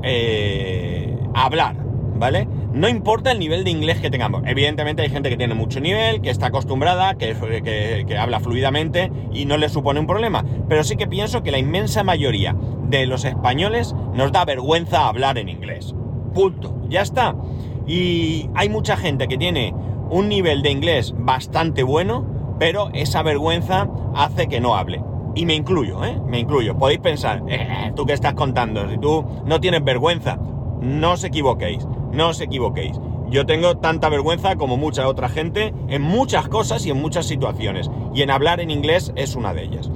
eh, 0.04 1.18
hablar, 1.34 1.78
¿vale? 2.20 2.48
No 2.72 2.88
importa 2.88 3.32
el 3.32 3.40
nivel 3.40 3.64
de 3.64 3.72
inglés 3.72 4.00
que 4.00 4.12
tengamos. 4.12 4.44
Evidentemente 4.46 5.02
hay 5.02 5.10
gente 5.10 5.32
que 5.32 5.38
tiene 5.38 5.56
mucho 5.56 5.80
nivel, 5.80 6.22
que 6.22 6.30
está 6.30 6.46
acostumbrada, 6.46 7.16
que, 7.16 7.34
que, 8.08 8.16
habla 8.16 8.40
fluidamente 8.40 9.12
y 9.34 9.46
no 9.46 9.58
le 9.58 9.68
supone 9.68 10.00
un 10.00 10.06
problema. 10.06 10.46
Pero 10.70 10.84
sí 10.84 10.98
que 10.98 11.08
pienso 11.08 11.42
que 11.42 11.50
la 11.50 11.58
inmensa 11.58 12.04
mayoría 12.04 12.56
de 12.90 13.08
los 13.08 13.26
españoles 13.26 13.96
nos 14.14 14.32
da 14.32 14.46
vergüenza 14.46 15.08
hablar 15.08 15.40
en 15.40 15.50
inglés. 15.50 15.96
Punto. 16.36 16.80
Ya 16.90 17.02
está. 17.02 17.36
Y 17.88 18.52
hay 18.54 18.70
mucha 18.70 18.98
gente 18.98 19.28
que 19.28 19.40
tiene 19.40 19.74
un 20.12 20.28
nivel 20.28 20.62
de 20.62 20.70
inglés 20.70 21.16
bastante 21.18 21.84
bueno, 21.84 22.56
pero 22.60 22.90
esa 22.94 23.24
vergüenza 23.24 23.90
hace 24.14 24.48
que 24.48 24.60
no 24.60 24.76
hable. 24.76 25.02
Y 25.34 25.46
me 25.46 25.56
incluyo, 25.56 26.04
¿eh? 26.04 26.20
Me 26.28 26.40
incluyo. 26.40 26.78
Podéis 26.78 27.00
pensar, 27.00 27.42
eh, 27.48 27.94
tú 27.96 28.06
qué 28.06 28.14
estás 28.14 28.34
contando, 28.34 28.88
si 28.90 28.98
tú 28.98 29.26
no 29.46 29.62
tienes 29.62 29.84
vergüenza, 29.84 30.38
no 30.82 31.14
os 31.14 31.24
equivoquéis, 31.24 31.88
no 32.12 32.30
os 32.30 32.42
equivoquéis. 32.42 33.00
Yo 33.30 33.46
tengo 33.46 33.78
tanta 33.78 34.10
vergüenza 34.10 34.58
como 34.58 34.76
mucha 34.76 35.08
otra 35.08 35.30
gente 35.30 35.74
en 35.88 36.02
muchas 36.02 36.50
cosas 36.50 36.86
y 36.86 36.92
en 36.92 37.02
muchas 37.02 37.26
situaciones. 37.26 37.90
Y 38.14 38.24
en 38.24 38.32
hablar 38.32 38.60
en 38.60 38.70
inglés 38.70 39.14
es 39.16 39.36
una 39.36 39.54
de 39.54 39.64
ellas. 39.64 39.90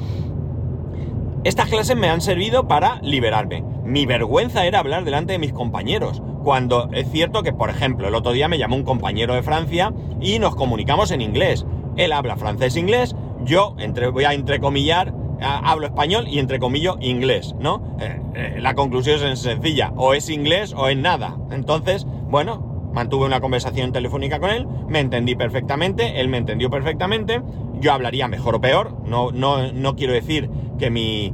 Estas 1.44 1.68
clases 1.68 1.98
me 1.98 2.08
han 2.08 2.22
servido 2.22 2.70
para 2.70 3.00
liberarme. 3.02 3.64
Mi 3.84 4.06
vergüenza 4.06 4.66
era 4.66 4.80
hablar 4.80 5.04
delante 5.04 5.34
de 5.34 5.40
mis 5.40 5.52
compañeros 5.52 6.24
cuando 6.46 6.90
es 6.94 7.10
cierto 7.12 7.42
que, 7.42 7.52
por 7.52 7.72
ejemplo, 7.72 8.08
el 8.08 8.14
otro 8.14 8.32
día 8.32 8.48
me 8.48 8.60
llamó 8.60 8.75
un 8.75 8.84
compañero 8.84 9.34
de 9.34 9.42
Francia 9.42 9.92
y 10.22 10.38
nos 10.38 10.56
comunicamos 10.56 11.10
en 11.10 11.22
inglés. 11.22 11.66
Él 11.98 12.14
habla 12.14 12.38
francés-inglés, 12.38 13.16
yo 13.44 13.75
entre, 13.80 14.10
voy 14.10 14.25
a 14.25 14.34
entrecomillar, 14.34 15.12
hablo 15.42 15.88
español 15.88 16.28
y 16.28 16.38
entrecomillo 16.38 16.98
inglés, 17.02 17.56
¿no? 17.60 17.98
Eh, 18.00 18.22
eh, 18.36 18.58
la 18.62 18.75
conclusión 18.75 19.24
es 19.28 19.40
sencilla, 19.40 19.92
o 19.98 20.14
es 20.14 20.30
inglés 20.30 20.75
o 20.78 20.88
es 20.88 20.96
nada. 20.96 21.36
Entonces, 21.50 22.06
bueno, 22.30 22.92
mantuve 22.94 23.25
una 23.25 23.42
conversación 23.42 23.92
telefónica 23.92 24.40
con 24.40 24.52
él, 24.52 24.68
me 24.88 25.00
entendí 25.00 25.36
perfectamente, 25.36 26.22
él 26.22 26.30
me 26.30 26.38
entendió 26.38 26.70
perfectamente, 26.70 27.42
yo 27.80 27.92
hablaría 27.92 28.28
mejor 28.28 28.54
o 28.54 28.62
peor, 28.62 28.96
no, 29.04 29.32
no, 29.32 29.72
no 29.74 29.96
quiero 29.96 30.14
decir 30.14 30.48
que 30.78 30.92
mi, 30.92 31.34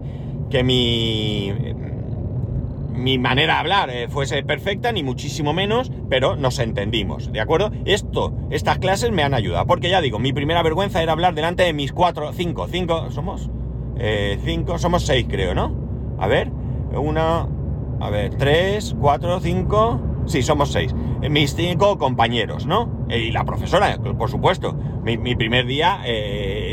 que 0.50 0.64
mi 0.64 1.71
mi 2.94 3.18
manera 3.18 3.54
de 3.54 3.60
hablar 3.60 3.90
eh, 3.90 4.08
fuese 4.08 4.44
perfecta, 4.44 4.92
ni 4.92 5.04
muchísimo 5.04 5.54
menos, 5.54 5.92
pero 6.10 6.36
nos 6.36 6.60
entendimos, 6.60 7.32
¿de 7.32 7.40
acuerdo? 7.40 7.72
Esto, 7.86 8.34
estas 8.50 8.80
clases 8.80 9.12
me 9.12 9.24
han 9.24 9.34
ayudado, 9.34 9.66
porque 9.66 9.90
ya 9.90 10.02
digo, 10.02 10.20
mi 10.20 10.34
primera 10.34 10.62
vergüenza 10.64 11.02
era 11.02 11.12
hablar 11.12 11.34
delante 11.34 11.64
de 11.64 11.74
mis 11.74 11.94
cuatro, 11.94 12.32
cinco, 12.34 12.68
cinco, 12.68 13.10
¿somos? 13.12 13.50
Eh, 13.98 14.40
cinco, 14.44 14.78
somos 14.78 15.06
seis 15.06 15.26
creo, 15.30 15.56
¿no? 15.56 15.76
A 16.20 16.28
ver, 16.28 16.52
una, 16.94 17.48
a 18.00 18.10
ver, 18.10 18.36
tres, 18.36 18.96
cuatro, 19.00 19.40
cinco, 19.40 20.00
sí, 20.26 20.42
somos 20.42 20.72
seis. 20.72 20.94
Eh, 21.22 21.30
mis 21.30 21.56
cinco 21.56 21.98
compañeros, 21.98 22.66
¿no? 22.66 23.06
Y 23.10 23.32
la 23.32 23.46
profesora, 23.46 23.98
por 23.98 24.30
supuesto. 24.30 24.78
Mi, 25.04 25.36
primer 25.36 25.66
día 25.66 26.00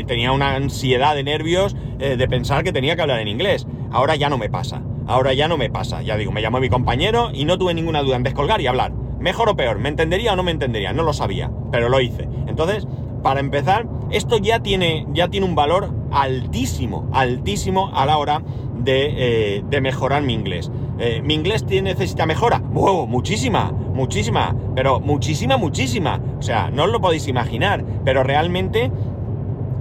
tenía 0.05 0.31
una 0.31 0.55
ansiedad 0.55 1.15
de 1.15 1.23
nervios 1.23 1.75
de 1.97 2.27
pensar 2.27 2.63
que 2.63 2.71
tenía 2.71 2.95
que 2.95 3.01
hablar 3.01 3.19
en 3.19 3.27
inglés. 3.27 3.65
Ahora 3.91 4.15
ya 4.15 4.29
no 4.29 4.37
me 4.37 4.51
pasa. 4.51 4.83
Ahora 5.09 5.33
ya 5.33 5.47
no 5.47 5.57
me 5.57 5.71
pasa. 5.71 6.03
Ya 6.03 6.17
digo, 6.17 6.31
me 6.31 6.43
llamó 6.43 6.59
mi 6.59 6.69
compañero 6.69 7.31
y 7.33 7.43
no 7.43 7.57
tuve 7.57 7.73
ninguna 7.73 8.03
duda 8.03 8.15
en 8.15 8.21
descolgar 8.21 8.61
y 8.61 8.67
hablar. 8.67 8.91
Mejor 9.19 9.49
o 9.49 9.55
peor, 9.55 9.79
¿me 9.79 9.89
entendería 9.89 10.33
o 10.33 10.35
no 10.35 10.43
me 10.43 10.51
entendería? 10.51 10.93
No 10.93 11.01
lo 11.01 11.13
sabía, 11.13 11.49
pero 11.71 11.89
lo 11.89 11.99
hice. 11.99 12.29
Entonces, 12.45 12.87
para 13.23 13.39
empezar, 13.39 13.87
esto 14.11 14.37
ya 14.37 14.59
tiene, 14.59 15.07
ya 15.11 15.27
tiene 15.27 15.47
un 15.47 15.55
valor 15.55 15.89
altísimo, 16.11 17.09
altísimo 17.11 17.89
a 17.95 18.05
la 18.05 18.19
hora 18.19 18.43
de, 18.75 19.63
eh, 19.71 19.81
mejorar 19.81 20.21
mi 20.21 20.35
inglés. 20.35 20.71
Eh, 20.99 21.23
¿Mi 21.23 21.33
inglés 21.33 21.65
tiene, 21.65 21.89
necesita 21.89 22.27
mejora? 22.27 22.59
¡Wow! 22.59 23.07
Muchísima, 23.07 23.71
muchísima, 23.71 24.55
pero 24.75 24.99
muchísima, 24.99 25.57
muchísima. 25.57 26.21
O 26.37 26.43
sea, 26.43 26.69
no 26.69 26.83
os 26.83 26.91
lo 26.91 27.01
podéis 27.01 27.27
imaginar, 27.27 27.83
pero 28.05 28.21
realmente 28.21 28.91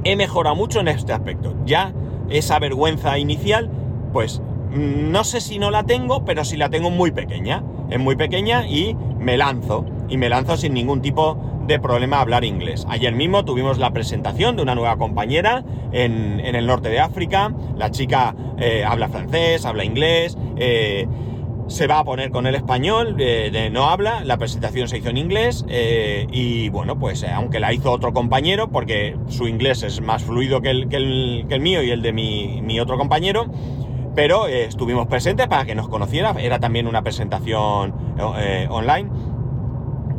he 0.05 0.17
mejorado 0.17 0.57
mucho 0.57 0.81
en 0.81 0.89
este 0.89 1.13
aspecto. 1.13 1.55
Ya 1.67 1.93
esa 2.31 2.59
vergüenza 2.59 3.19
inicial, 3.19 3.71
pues 4.15 4.41
no 4.71 5.25
sé 5.25 5.41
si 5.41 5.59
no 5.59 5.71
la 5.71 5.85
tengo, 5.85 6.25
pero 6.25 6.45
si 6.45 6.57
la 6.57 6.69
tengo 6.69 6.91
muy 6.91 7.11
pequeña. 7.11 7.63
Es 7.91 7.99
muy 7.99 8.17
pequeña 8.17 8.67
y 8.67 8.97
me 9.19 9.37
lanzo. 9.37 9.85
y 10.11 10.17
me 10.17 10.31
lanzo 10.31 10.57
sin 10.57 10.73
ningún 10.73 11.03
tipo 11.03 11.37
de 11.69 11.79
problema 11.79 12.17
a 12.17 12.21
hablar 12.23 12.45
inglés. 12.45 12.87
Ayer 12.89 13.15
mismo 13.15 13.45
tuvimos 13.45 13.79
la 13.79 13.93
presentación 13.93 14.57
de 14.57 14.63
una 14.63 14.75
nueva 14.75 14.97
compañera 14.97 15.63
en, 15.93 16.41
el 16.41 16.67
norte 16.67 16.89
de 16.89 16.99
África. 16.99 17.55
La 17.77 17.91
chica 17.91 18.35
eh, 18.59 18.85
habla 18.85 19.09
francés, 19.09 19.67
habla 19.67 19.85
inglés. 19.85 20.37
Eh, 20.57 21.07
se 21.67 21.87
va 21.87 21.99
a 21.99 22.05
poner 22.05 22.31
con 22.31 22.47
el 22.47 22.55
español, 22.55 23.17
eh, 23.19 23.69
no 23.71 23.91
habla, 23.91 24.25
la 24.25 24.39
presentación 24.39 24.89
se 24.89 24.97
hizo 24.97 25.11
en 25.11 25.19
inglés 25.19 25.67
y 25.69 26.71
bueno, 26.71 26.99
pues 26.99 27.23
aunque 27.25 27.61
la 27.61 27.75
hizo 27.75 27.93
otro 27.93 28.15
compañero, 28.15 28.71
porque 28.71 29.15
su 29.29 29.47
inglés 29.47 29.83
es 29.83 30.01
más 30.01 30.25
fluido 30.25 30.63
que 30.63 30.71
el, 30.71 30.89
que 30.89 30.97
el, 30.97 31.61
mío 31.61 31.83
y 31.83 31.91
el 31.91 32.01
de 32.01 32.15
mi, 32.15 32.63
mi 32.63 32.81
otro 32.81 32.97
compañero, 32.97 33.51
pero 34.19 34.49
estuvimos 34.49 35.07
presentes 35.07 35.47
para 35.47 35.65
que 35.65 35.77
nos 35.77 35.89
conociera, 35.89 36.35
era 36.41 36.59
también 36.59 36.89
una 36.89 37.03
presentación 37.03 37.95
online. 38.69 39.09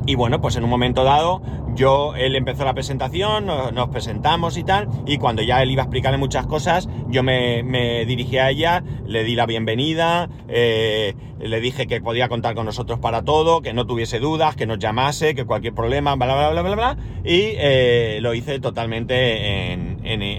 Y 0.05 0.15
bueno, 0.15 0.39
pues 0.39 0.55
en 0.55 0.63
un 0.63 0.69
momento 0.69 1.03
dado, 1.03 1.41
yo, 1.75 2.15
él 2.15 2.37
empezó 2.37 2.63
la 2.63 2.73
presentación, 2.73 3.45
nos, 3.45 3.89
presentamos 3.89 4.55
y 4.55 4.63
tal, 4.63 4.87
y 5.05 5.17
cuando 5.17 5.41
ya 5.41 5.61
él 5.61 5.71
iba 5.71 5.81
a 5.81 5.85
explicarle 5.85 6.17
muchas 6.17 6.47
cosas, 6.47 6.87
yo 7.09 7.23
me, 7.23 8.05
dirigí 8.05 8.37
a 8.37 8.49
ella, 8.49 8.85
le 9.05 9.25
di 9.25 9.35
la 9.35 9.45
bienvenida, 9.45 10.29
eh, 10.47 11.13
le 11.37 11.59
dije 11.59 11.85
que 11.85 11.99
podía 11.99 12.29
contar 12.29 12.55
con 12.55 12.65
nosotros 12.65 12.99
para 12.99 13.23
todo, 13.23 13.61
que 13.61 13.73
no 13.73 13.85
tuviese 13.85 14.19
dudas, 14.19 14.55
que 14.55 14.65
nos 14.65 14.79
llamase, 14.79 15.35
que 15.35 15.43
cualquier 15.43 15.73
problema, 15.73 16.15
bla, 16.15 16.25
bla, 16.35 16.49
bla, 16.51 16.61
bla, 16.61 16.75
bla, 16.75 16.97
y 17.25 17.51
eh, 17.57 18.19
lo 18.21 18.33
hice 18.33 18.61
totalmente 18.61 19.73
en, 19.73 19.88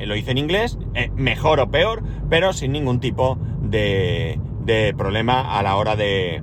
lo 0.06 0.16
hice 0.16 0.30
en 0.30 0.38
inglés, 0.38 0.78
eh, 0.94 1.10
mejor 1.14 1.60
o 1.60 1.70
peor, 1.70 2.02
pero 2.28 2.52
sin 2.52 2.72
ningún 2.72 3.00
tipo 3.00 3.38
de, 3.62 4.38
de 4.64 4.94
problema 4.96 5.58
a 5.58 5.62
la 5.62 5.76
hora 5.76 5.96
de 5.96 6.42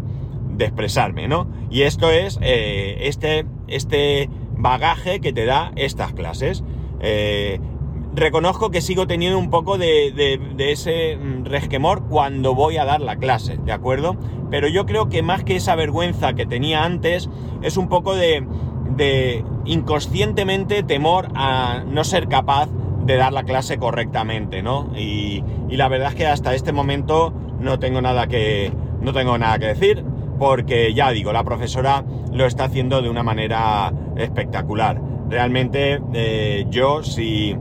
de 0.57 0.65
expresarme, 0.65 1.27
¿no? 1.27 1.47
Y 1.69 1.83
esto 1.83 2.11
es 2.11 2.39
eh, 2.41 2.97
este, 3.01 3.45
este 3.67 4.29
bagaje 4.57 5.19
que 5.19 5.31
te 5.31 5.45
da 5.45 5.71
estas 5.75 6.13
clases. 6.13 6.63
Eh, 6.99 7.59
reconozco 8.15 8.71
que 8.71 8.81
sigo 8.81 9.05
teniendo 9.05 9.37
un 9.37 9.51
poco 9.51 9.77
de, 9.77 10.11
de, 10.55 10.71
ese 10.71 11.15
mm, 11.15 11.45
resquemor 11.45 12.07
cuando 12.07 12.55
voy 12.55 12.77
a 12.77 12.85
dar 12.85 13.01
la 13.01 13.17
clase, 13.17 13.57
¿de 13.57 13.71
acuerdo? 13.71 14.17
Pero 14.49 14.67
yo 14.67 14.85
creo 14.85 15.09
que 15.09 15.21
más 15.21 15.43
que 15.43 15.55
esa 15.55 15.75
vergüenza 15.75 16.33
que 16.33 16.45
tenía 16.45 16.83
antes, 16.83 17.29
es 17.61 17.77
un 17.77 17.87
poco 17.87 18.15
de, 18.15 18.45
de 18.95 19.43
inconscientemente 19.65 20.81
temor 20.81 21.27
a 21.35 21.83
no 21.85 22.03
ser 22.03 22.27
capaz 22.27 22.69
de 23.07 23.15
dar 23.15 23.33
la 23.33 23.43
clase 23.43 23.77
correctamente, 23.79 24.61
¿no? 24.61 24.91
Y, 24.95 25.43
y, 25.69 25.77
la 25.77 25.87
verdad 25.87 26.09
es 26.09 26.15
que 26.15 26.27
hasta 26.27 26.53
este 26.53 26.71
momento 26.71 27.33
no 27.59 27.79
tengo 27.79 28.01
nada 28.01 28.27
que, 28.27 28.71
no 29.01 29.13
tengo 29.13 29.37
nada 29.37 29.57
que 29.57 29.67
decir 29.67 30.03
porque 30.37 30.93
ya 30.93 31.11
digo, 31.11 31.33
la 31.33 31.43
profesora 31.43 32.03
lo 32.31 32.45
está 32.45 32.65
haciendo 32.65 33.01
de 33.01 33.09
una 33.09 33.23
manera 33.23 33.91
espectacular. 34.17 35.01
Realmente 35.29 35.99
eh, 36.13 36.65
yo 36.69 37.03
si 37.03 37.55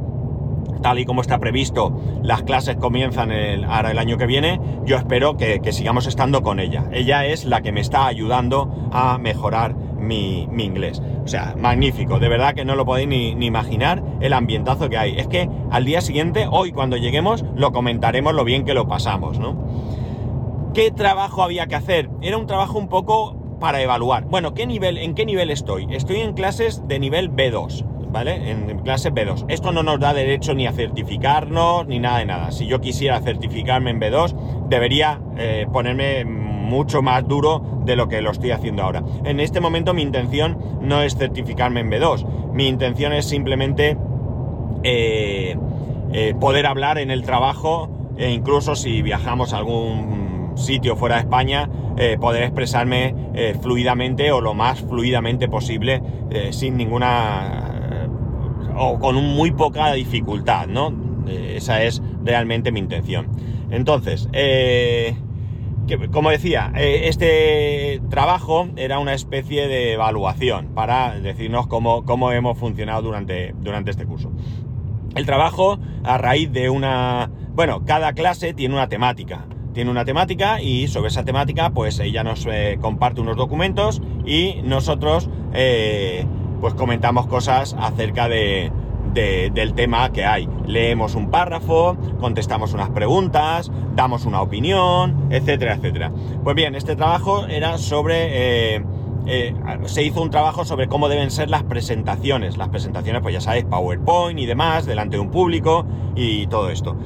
tal 0.82 0.98
y 0.98 1.04
como 1.04 1.22
está 1.22 1.38
previsto, 1.38 1.98
las 2.22 2.42
clases 2.42 2.76
comienzan 2.76 3.32
el, 3.32 3.64
ahora 3.64 3.90
el 3.90 3.98
año 3.98 4.18
que 4.18 4.26
viene, 4.26 4.60
yo 4.84 4.96
espero 4.96 5.36
que, 5.36 5.60
sigamos 5.72 6.06
estando 6.06 6.42
con 6.42 6.60
ella. 6.60 6.84
Ella 6.92 7.26
es 7.26 7.44
la 7.44 7.62
que 7.62 7.72
me 7.72 7.80
está 7.80 8.06
ayudando 8.06 8.88
a 8.92 9.18
mejorar 9.18 9.74
mi, 9.98 10.42
inglés. 10.58 11.02
O 11.24 11.28
sea, 11.28 11.54
magnífico, 11.58 12.18
de 12.18 12.28
verdad 12.28 12.54
que 12.54 12.64
no 12.64 12.76
lo 12.76 12.84
podéis 12.84 13.08
ni, 13.08 13.46
imaginar 13.46 14.02
el 14.20 14.32
ambientazo 14.32 14.88
que 14.88 14.98
hay. 14.98 15.18
Es 15.18 15.28
que 15.28 15.48
al 15.70 15.84
día 15.84 16.00
siguiente, 16.00 16.46
hoy 16.50 16.72
cuando 16.72 16.96
lleguemos, 16.96 17.44
lo 17.54 17.72
comentaremos 17.72 18.34
lo 18.34 18.44
bien 18.44 18.64
que 18.64 18.74
lo 18.74 18.88
pasamos, 18.88 19.38
¿no? 19.38 19.56
¿Qué 20.74 20.90
trabajo 20.90 21.42
había 21.42 21.66
que 21.66 21.74
hacer? 21.74 22.10
Era 22.20 22.36
un 22.36 22.46
trabajo 22.46 22.78
un 22.78 22.88
poco 22.88 23.36
para 23.60 23.80
evaluar. 23.80 24.24
Bueno, 24.26 24.54
¿qué 24.54 24.66
nivel, 24.66 24.98
¿en 24.98 25.14
qué 25.14 25.24
nivel 25.24 25.50
estoy? 25.50 25.86
Estoy 25.90 26.20
en 26.20 26.34
clases 26.34 26.86
de 26.86 26.98
nivel 26.98 27.32
B2, 27.32 27.84
¿vale? 28.10 28.50
En, 28.50 28.78
clase 28.80 29.12
B2. 29.12 29.46
Esto 29.48 29.72
no 29.72 29.82
nos 29.82 29.98
da 29.98 30.14
derecho 30.14 30.54
ni 30.54 30.66
a 30.66 30.72
certificarnos 30.72 31.86
ni 31.86 31.98
nada 31.98 32.18
de 32.18 32.26
nada. 32.26 32.50
Si 32.50 32.66
yo 32.66 32.80
quisiera 32.80 33.20
certificarme 33.20 33.90
en 33.90 34.00
B2, 34.00 34.68
debería 34.68 35.20
eh, 35.36 35.66
ponerme 35.72 36.24
mucho 36.66 37.02
más 37.02 37.26
duro 37.26 37.82
de 37.84 37.96
lo 37.96 38.08
que 38.08 38.20
lo 38.20 38.30
estoy 38.30 38.50
haciendo 38.50 38.82
ahora. 38.82 39.02
En 39.24 39.40
este 39.40 39.60
momento 39.60 39.94
mi 39.94 40.02
intención 40.02 40.58
no 40.82 41.02
es 41.02 41.16
certificarme 41.16 41.80
en 41.80 41.90
B2. 41.90 42.52
Mi 42.52 42.68
intención 42.68 43.12
es 43.12 43.26
simplemente 43.26 43.96
eh, 44.82 45.56
eh, 46.12 46.34
poder 46.38 46.66
hablar 46.66 46.98
en 46.98 47.10
el 47.10 47.22
trabajo 47.22 47.90
e 48.16 48.30
incluso 48.30 48.74
si 48.74 49.02
viajamos 49.02 49.52
a 49.52 49.58
algún 49.58 50.52
sitio 50.56 50.96
fuera 50.96 51.16
de 51.16 51.22
España, 51.22 51.68
eh, 51.98 52.16
poder 52.20 52.42
expresarme 52.44 53.14
eh, 53.34 53.56
fluidamente 53.60 54.32
o 54.32 54.40
lo 54.40 54.54
más 54.54 54.80
fluidamente 54.80 55.48
posible, 55.48 56.02
eh, 56.30 56.52
sin 56.52 56.76
ninguna 56.76 57.78
o 58.78 58.98
con 58.98 59.14
muy 59.16 59.52
poca 59.52 59.92
dificultad, 59.92 60.66
¿no? 60.66 60.92
esa 61.26 61.82
es 61.82 62.02
realmente 62.22 62.70
mi 62.70 62.78
intención. 62.78 63.28
Entonces, 63.70 64.28
como 66.10 66.30
decía, 66.30 66.72
este 66.76 68.00
trabajo 68.10 68.68
era 68.76 68.98
una 68.98 69.14
especie 69.14 69.68
de 69.68 69.92
evaluación 69.92 70.68
para 70.74 71.18
decirnos 71.20 71.66
cómo, 71.66 72.04
cómo 72.04 72.32
hemos 72.32 72.58
funcionado 72.58 73.02
durante, 73.02 73.54
durante 73.60 73.90
este 73.90 74.06
curso. 74.06 74.32
El 75.14 75.26
trabajo 75.26 75.78
a 76.04 76.18
raíz 76.18 76.52
de 76.52 76.70
una... 76.70 77.30
Bueno, 77.54 77.84
cada 77.84 78.12
clase 78.12 78.52
tiene 78.52 78.74
una 78.74 78.88
temática 78.88 79.46
tiene 79.76 79.90
una 79.90 80.06
temática 80.06 80.62
y 80.62 80.88
sobre 80.88 81.08
esa 81.08 81.22
temática 81.26 81.68
pues 81.68 82.00
ella 82.00 82.24
nos 82.24 82.46
eh, 82.46 82.78
comparte 82.80 83.20
unos 83.20 83.36
documentos 83.36 84.00
y 84.24 84.62
nosotros 84.64 85.28
eh, 85.52 86.24
pues 86.62 86.72
comentamos 86.72 87.26
cosas 87.26 87.76
acerca 87.78 88.26
de, 88.26 88.72
del 89.14 89.74
tema 89.74 90.12
que 90.12 90.24
hay. 90.24 90.48
Leemos 90.66 91.14
un 91.14 91.30
párrafo, 91.30 91.96
contestamos 92.20 92.74
unas 92.74 92.90
preguntas, 92.90 93.70
damos 93.94 94.26
una 94.26 94.42
opinión, 94.42 95.28
etcétera, 95.30 95.74
etcétera. 95.74 96.12
Pues 96.44 96.56
bien, 96.56 96.74
este 96.74 96.96
trabajo 96.96 97.46
era 97.46 97.78
sobre... 97.78 98.76
Eh, 98.76 98.84
se 99.86 100.04
hizo 100.04 100.22
un 100.22 100.30
trabajo 100.30 100.64
sobre 100.64 100.86
cómo 100.86 101.08
deben 101.08 101.32
ser 101.32 101.50
las 101.50 101.64
presentaciones. 101.64 102.56
Las 102.56 102.68
presentaciones, 102.68 103.22
pues 103.22 103.34
ya 103.34 103.40
sabéis, 103.40 103.64
PowerPoint 103.64 104.38
y 104.38 104.46
demás, 104.46 104.86
delante 104.86 105.16
de 105.16 105.22
un 105.22 105.30
público 105.30 105.84
y 106.14 106.46
todo 106.46 106.70
esto. 106.70 106.96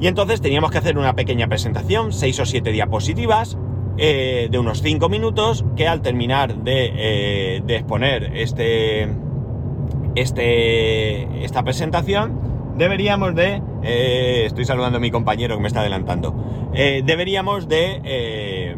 Y 0.00 0.08
entonces 0.08 0.40
teníamos 0.40 0.72
que 0.72 0.78
hacer 0.78 0.98
una 0.98 1.14
pequeña 1.14 1.46
presentación, 1.46 2.12
seis 2.12 2.40
o 2.40 2.44
siete 2.44 2.72
diapositivas, 2.72 3.56
eh, 3.98 4.48
de 4.50 4.58
unos 4.58 4.82
5 4.82 5.08
minutos, 5.08 5.64
que 5.76 5.86
al 5.86 6.02
terminar 6.02 6.56
de, 6.64 6.92
eh, 6.94 7.62
exponer 7.68 8.32
este, 8.34 9.08
este, 10.14 11.44
esta 11.44 11.62
presentación, 11.62 12.74
deberíamos 12.76 13.34
de... 13.34 13.62
Eh, 13.82 14.44
estoy 14.46 14.64
saludando 14.64 14.98
a 14.98 15.00
mi 15.00 15.10
compañero 15.10 15.56
que 15.56 15.62
me 15.62 15.68
está 15.68 15.80
adelantando. 15.80 16.34
deberíamos 16.72 17.68
de, 17.68 18.76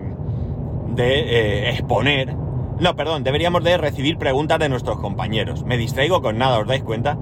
de 0.95 1.71
exponer... 1.71 2.35
No, 2.81 2.97
perdón, 2.97 3.23
deberíamos 3.23 3.63
de 3.63 3.77
recibir 3.79 4.19
preguntas 4.19 4.59
de 4.59 4.69
nuestros 4.69 4.99
compañeros. 4.99 5.65
Me 5.65 5.77
distraigo 5.77 6.23
con 6.23 6.39
nada, 6.39 6.59
¿os 6.59 6.67
dais 6.67 6.83
cuenta? 6.83 7.17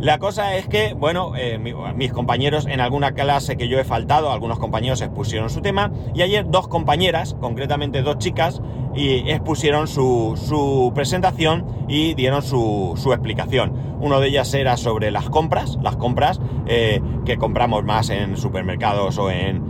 La 0.00 0.18
cosa 0.18 0.56
es 0.56 0.66
que, 0.66 0.92
bueno, 0.92 1.32
eh, 1.36 1.58
mis 1.58 2.12
compañeros 2.12 2.66
en 2.66 2.80
alguna 2.80 3.12
clase 3.12 3.56
que 3.56 3.68
yo 3.68 3.78
he 3.78 3.84
faltado, 3.84 4.32
algunos 4.32 4.58
compañeros 4.58 5.00
expusieron 5.00 5.50
su 5.50 5.62
tema 5.62 5.92
y 6.14 6.22
ayer 6.22 6.44
dos 6.46 6.68
compañeras, 6.68 7.36
concretamente 7.40 8.02
dos 8.02 8.18
chicas, 8.18 8.60
y 8.94 9.30
expusieron 9.30 9.88
su, 9.88 10.92
presentación 10.94 11.64
y 11.88 12.14
dieron 12.14 12.42
su, 12.42 12.94
explicación. 13.12 13.72
Uno 14.00 14.20
de 14.20 14.28
ellas 14.28 14.52
era 14.54 14.76
sobre 14.76 15.10
las 15.10 15.30
compras, 15.30 15.78
las 15.82 15.96
compras 15.96 16.40
eh, 16.66 17.00
que 17.24 17.36
compramos 17.36 17.84
más 17.84 18.10
en 18.10 18.36
supermercados 18.36 19.18
o 19.18 19.30
en, 19.30 19.64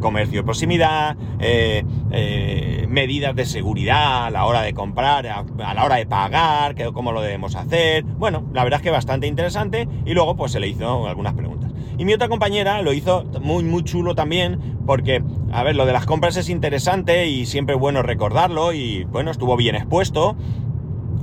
comercio 0.00 0.40
de 0.40 0.44
proximidad, 0.44 1.16
eh, 1.40 1.82
medidas 2.90 3.34
de 3.34 3.46
seguridad 3.46 4.26
a 4.26 4.30
la 4.30 4.44
hora 4.44 4.60
de 4.60 4.74
comprar, 4.74 5.26
a, 5.26 5.74
la 5.74 5.84
hora 5.84 5.96
de 5.96 6.04
pagar, 6.04 6.74
cómo 6.92 7.10
lo 7.12 7.22
debemos 7.22 7.54
hacer. 7.56 8.04
Bueno, 8.04 8.44
la 8.52 8.64
verdad 8.64 8.80
es 8.80 8.84
que 8.84 8.90
bastante 8.90 9.26
interesante 9.26 9.88
y 10.04 10.12
luego 10.12 10.36
pues 10.36 10.52
se 10.52 10.60
le 10.60 10.68
hizo 10.68 11.06
algunas 11.08 11.32
preguntas. 11.32 11.63
Y 11.96 12.04
mi 12.04 12.14
otra 12.14 12.28
compañera 12.28 12.82
lo 12.82 12.92
hizo 12.92 13.24
muy 13.40 13.64
muy 13.64 13.84
chulo 13.84 14.14
también 14.14 14.78
porque, 14.86 15.22
a 15.52 15.62
ver, 15.62 15.76
lo 15.76 15.86
de 15.86 15.92
las 15.92 16.06
compras 16.06 16.36
es 16.36 16.48
interesante 16.48 17.26
y 17.28 17.46
siempre 17.46 17.74
bueno 17.74 18.02
recordarlo 18.02 18.72
y 18.72 19.04
bueno, 19.04 19.30
estuvo 19.30 19.56
bien 19.56 19.76
expuesto. 19.76 20.36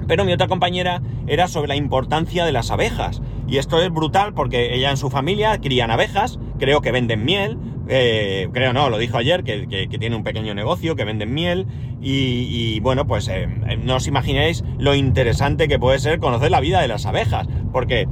Pero 0.07 0.25
mi 0.25 0.33
otra 0.33 0.47
compañera 0.47 1.01
era 1.27 1.47
sobre 1.47 1.67
la 1.67 1.75
importancia 1.75 2.45
de 2.45 2.51
las 2.51 2.71
abejas. 2.71 3.21
Y 3.47 3.57
esto 3.57 3.81
es 3.81 3.91
brutal 3.91 4.33
porque 4.33 4.73
ella 4.75 4.89
en 4.89 4.97
su 4.97 5.09
familia 5.09 5.59
crían 5.59 5.91
abejas, 5.91 6.39
creo 6.61 6.79
que 6.81 6.91
venden 6.91 7.25
miel, 7.25 7.57
eh, 7.87 8.47
creo 8.53 8.71
no, 8.71 8.91
lo 8.91 8.99
dijo 8.99 9.17
ayer, 9.17 9.43
que, 9.43 9.87
tiene 9.99 10.15
un 10.15 10.23
pequeño 10.23 10.53
negocio, 10.53 10.95
que 10.95 11.03
venden 11.03 11.33
miel, 11.33 11.65
y, 11.99 12.79
bueno, 12.81 13.05
pues 13.07 13.27
eh, 13.27 13.47
eh, 13.67 13.77
no 13.77 13.95
os 13.95 14.07
imagináis 14.07 14.63
lo 14.77 14.95
interesante 14.95 15.67
que 15.67 15.79
puede 15.79 15.97
ser 15.97 16.19
conocer 16.19 16.51
la 16.51 16.59
vida 16.59 16.79
de 16.79 16.87
las 16.87 17.05
abejas, 17.07 17.47
porque 17.73 18.07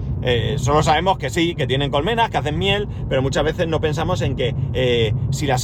solo 0.57 0.81
sabemos 0.83 1.19
que 1.19 1.29
sí, 1.29 1.53
que 1.53 1.67
tienen 1.67 1.91
colmenas, 1.91 2.31
que 2.31 2.37
hacen 2.37 2.57
miel, 2.57 2.87
pero 3.07 3.21
muchas 3.21 3.43
veces 3.43 3.67
no 3.67 3.79
pensamos 3.79 4.21
en 4.21 4.35
que 4.35 5.13
si 5.31 5.45
las 5.45 5.63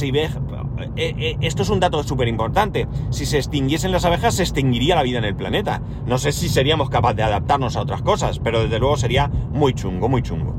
eh, 0.96 1.36
esto 1.40 1.62
es 1.62 1.70
un 1.70 1.80
dato 1.80 2.02
súper 2.02 2.28
importante. 2.28 2.86
Si 3.10 3.26
se 3.26 3.38
extinguiesen 3.38 3.92
las 3.92 4.04
abejas, 4.04 4.34
se 4.34 4.42
extinguiría 4.42 4.94
la 4.94 5.02
vida 5.02 5.18
en 5.18 5.24
el 5.24 5.34
planeta. 5.34 5.82
No 6.06 6.18
sé 6.18 6.32
si 6.32 6.48
seríamos 6.48 6.90
capaces 6.90 7.16
de 7.16 7.22
adaptarnos 7.24 7.76
a 7.76 7.80
otras 7.80 8.02
cosas, 8.02 8.38
pero 8.38 8.62
desde 8.62 8.78
luego 8.78 8.96
sería 8.96 9.28
muy 9.28 9.74
chungo, 9.74 10.08
muy 10.08 10.22
chungo. 10.22 10.56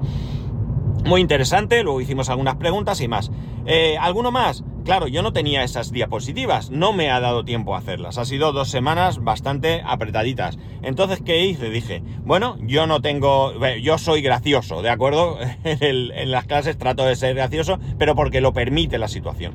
Muy 1.08 1.22
interesante, 1.22 1.84
luego 1.84 2.02
hicimos 2.02 2.28
algunas 2.28 2.58
preguntas 2.58 3.00
y 3.00 3.08
más. 3.08 3.32
Eh, 3.66 3.98
¿Alguno 3.98 4.30
más? 4.30 4.66
Claro, 4.84 5.08
yo 5.08 5.22
no 5.22 5.32
tenía 5.32 5.64
esas 5.64 5.94
diapositivas, 5.94 6.70
no 6.70 6.92
me 6.92 7.12
ha 7.12 7.22
dado 7.22 7.46
tiempo 7.46 7.76
a 7.76 7.78
hacerlas. 7.78 8.18
Ha 8.18 8.26
sido 8.26 8.52
dos 8.52 8.70
semanas 8.70 9.24
bastante 9.24 9.82
apretaditas. 9.86 10.60
Entonces, 10.82 11.22
¿qué 11.26 11.46
hice? 11.46 11.70
Dije, 11.70 12.04
bueno, 12.26 12.58
yo 12.60 12.88
no 12.88 13.02
tengo, 13.02 13.54
yo 13.78 13.98
soy 13.98 14.22
gracioso, 14.22 14.82
¿de 14.82 14.90
acuerdo? 14.90 15.38
en, 15.64 16.30
las 16.30 16.46
clases 16.46 16.78
trato 16.78 17.06
de 17.06 17.16
ser 17.16 17.36
gracioso, 17.36 17.80
pero 17.98 18.14
porque 18.14 18.42
lo 18.42 18.52
permite 18.52 18.98
la 18.98 19.08
situación. 19.08 19.54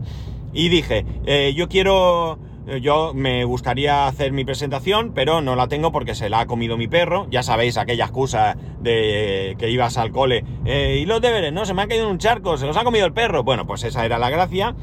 Y 0.55 0.71
dije, 0.71 1.05
eh, 1.27 1.53
yo 1.55 1.69
quiero 1.69 2.39
eh, 2.39 2.52
yo 2.81 3.13
me 3.15 3.45
gustaría 3.45 4.07
hacer 4.07 4.33
mi 4.33 4.45
presentación, 4.45 5.13
pero 5.15 5.41
no 5.41 5.57
la 5.57 5.69
tengo 5.69 5.91
porque 5.91 6.15
se 6.15 6.29
la 6.29 6.41
ha 6.41 6.47
comido 6.47 6.77
mi 6.77 6.89
perro. 6.89 7.27
Ya 7.31 7.43
sabéis 7.43 7.77
aquella 7.77 8.05
excusa 8.05 8.57
de 8.81 9.57
que 9.59 9.71
ibas 9.71 9.99
al 9.99 10.13
cole. 10.13 10.45
Eh, 10.65 10.99
y 11.03 11.07
los 11.07 11.21
deberes, 11.21 11.53
¿no? 11.53 11.65
Se 11.65 11.75
me 11.75 11.83
ha 11.83 11.89
caído 11.89 12.05
en 12.05 12.13
un 12.13 12.19
charco, 12.19 12.57
se 12.57 12.67
los 12.67 12.77
ha 12.77 12.85
comido 12.85 13.05
el 13.05 13.13
perro. 13.13 13.43
Bueno, 13.43 13.67
pues 13.67 13.83
esa 13.85 14.05
era 14.05 14.19
la 14.19 14.31
gracia. 14.31 14.77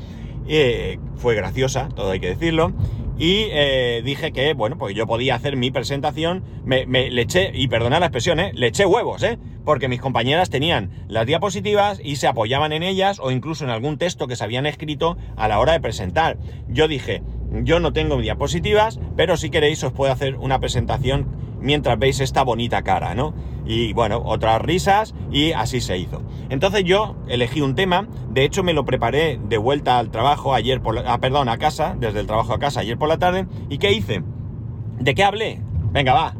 Eh, 0.47 0.99
fue 1.15 1.35
graciosa, 1.35 1.89
todo 1.95 2.11
hay 2.11 2.19
que 2.19 2.27
decirlo. 2.27 2.73
Y 3.17 3.49
dije 4.01 4.31
que, 4.31 4.53
bueno, 4.53 4.77
pues 4.77 4.95
yo 4.95 5.05
podía 5.05 5.35
hacer 5.35 5.57
mi 5.57 5.71
presentación. 5.71 6.41
Me, 6.63 6.85
le 6.85 7.21
eché, 7.21 7.51
y 7.53 7.67
perdonad 7.67 7.99
la 7.99 8.05
expresión, 8.05 8.39
¿eh? 8.39 8.51
Le 8.53 8.67
eché 8.67 8.85
huevos, 8.85 9.23
¿eh? 9.23 9.37
Porque 9.65 9.89
mis 9.89 9.99
compañeras 9.99 10.49
tenían 10.49 10.91
las 11.09 11.25
diapositivas 11.25 11.99
y 12.01 12.15
se 12.15 12.27
apoyaban 12.27 12.71
en 12.71 12.81
ellas 12.81 13.19
o 13.21 13.31
incluso 13.31 13.65
en 13.65 13.71
algún 13.71 13.97
texto 13.97 14.25
que 14.27 14.37
se 14.37 14.43
habían 14.45 14.65
escrito 14.65 15.17
a 15.35 15.49
la 15.49 15.59
hora 15.59 15.73
de 15.73 15.81
presentar. 15.81 16.37
Yo 16.69 16.87
dije, 16.87 17.21
yo 17.51 17.79
no 17.79 17.93
tengo 17.93 18.17
diapositivas, 18.17 18.99
pero 19.15 19.37
si 19.37 19.49
queréis 19.49 19.83
os 19.83 19.93
puedo 19.93 20.11
hacer 20.11 20.35
una 20.35 20.59
presentación 20.59 21.27
mientras 21.61 21.99
veis 21.99 22.19
esta 22.19 22.43
bonita 22.43 22.81
cara, 22.83 23.15
¿no? 23.15 23.33
Y 23.65 23.93
bueno, 23.93 24.21
otras 24.23 24.61
risas 24.61 25.13
y 25.31 25.51
así 25.51 25.81
se 25.81 25.97
hizo. 25.97 26.21
Entonces 26.49 26.83
yo 26.83 27.15
elegí 27.27 27.61
un 27.61 27.75
tema, 27.75 28.07
de 28.29 28.45
hecho 28.45 28.63
me 28.63 28.73
lo 28.73 28.85
preparé 28.85 29.39
de 29.43 29.57
vuelta 29.57 29.99
al 29.99 30.09
trabajo 30.09 30.53
ayer 30.53 30.81
por 30.81 30.95
la, 30.95 31.13
ah, 31.13 31.19
perdón, 31.19 31.49
a 31.49 31.57
casa, 31.57 31.95
desde 31.99 32.21
el 32.21 32.27
trabajo 32.27 32.53
a 32.53 32.59
casa 32.59 32.79
ayer 32.79 32.97
por 32.97 33.09
la 33.09 33.17
tarde, 33.17 33.47
¿y 33.69 33.77
qué 33.77 33.91
hice? 33.91 34.23
¿De 34.99 35.13
qué 35.13 35.23
hablé? 35.23 35.61
Venga, 35.91 36.13
va. 36.13 36.35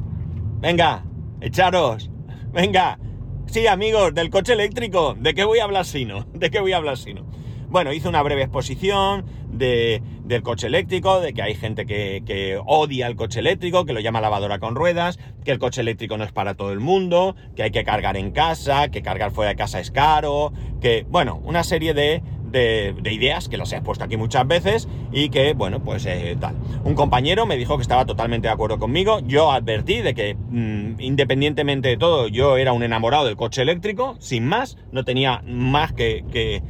Venga, 0.60 1.04
echaros. 1.42 2.10
Venga. 2.54 3.00
Sí, 3.46 3.66
amigos, 3.68 4.14
del 4.14 4.30
coche 4.30 4.54
eléctrico. 4.54 5.16
¿De 5.20 5.34
qué 5.34 5.44
voy 5.44 5.60
a 5.60 5.64
hablar 5.64 5.86
si 5.86 6.06
no? 6.06 6.26
¿De 6.34 6.52
qué 6.52 6.60
voy 6.60 6.74
a 6.74 6.78
hablar 6.78 6.98
si 6.98 7.14
no? 7.14 7.26
Bueno, 7.70 7.94
hice 7.94 8.10
una 8.10 8.24
breve 8.24 8.42
exposición 8.42 9.26
de, 9.48 10.02
del 10.24 10.42
coche 10.42 10.66
eléctrico, 10.66 11.20
de 11.20 11.34
que 11.34 11.44
hay 11.44 11.54
gente 11.54 11.86
que, 11.86 12.60
odia 12.66 13.06
el 13.06 13.16
coche 13.16 13.42
eléctrico, 13.42 13.86
que 13.86 13.94
lo 13.94 14.00
llama 14.00 14.22
lavadora 14.22 14.58
con 14.58 14.74
ruedas, 14.74 15.20
que 15.44 15.52
el 15.52 15.60
coche 15.60 15.82
eléctrico 15.82 16.18
no 16.18 16.24
es 16.24 16.32
para 16.32 16.56
todo 16.56 16.72
el 16.72 16.80
mundo, 16.80 17.36
que 17.56 17.62
hay 17.62 17.70
que 17.70 17.84
cargar 17.84 18.18
en 18.18 18.32
casa, 18.32 18.90
que 18.90 19.04
cargar 19.04 19.30
fuera 19.30 19.50
de 19.52 19.56
casa 19.56 19.80
es 19.80 19.92
caro, 19.92 20.52
que, 20.82 21.06
bueno, 21.12 21.40
una 21.44 21.64
serie 21.64 21.94
de, 21.94 22.24
de, 22.52 23.14
ideas 23.14 23.48
que 23.50 23.58
las 23.58 23.72
he 23.72 23.76
expuesto 23.76 24.04
aquí 24.04 24.18
muchas 24.18 24.48
veces 24.48 24.88
y 25.12 25.30
que, 25.30 25.54
bueno, 25.54 25.84
pues 25.84 26.08
eh, 26.08 26.36
tal. 26.40 26.56
Un 26.84 26.96
compañero 26.96 27.46
me 27.46 27.56
dijo 27.56 27.78
que 27.78 27.84
estaba 27.84 28.06
totalmente 28.06 28.48
de 28.48 28.54
acuerdo 28.54 28.80
conmigo. 28.80 29.20
Yo 29.20 29.52
advertí 29.52 30.02
de 30.02 30.16
que, 30.16 30.34
mm, 30.34 31.00
independientemente 31.00 31.90
de 31.90 31.98
todo, 31.98 32.28
yo 32.28 32.58
era 32.58 32.74
un 32.74 32.82
enamorado 32.82 33.26
del 33.26 33.36
coche 33.36 33.62
eléctrico, 33.62 34.16
sin 34.18 34.48
más, 34.48 34.76
no 34.92 35.06
tenía 35.06 35.44
más 35.46 35.94
que, 35.94 36.26
que 36.32 36.64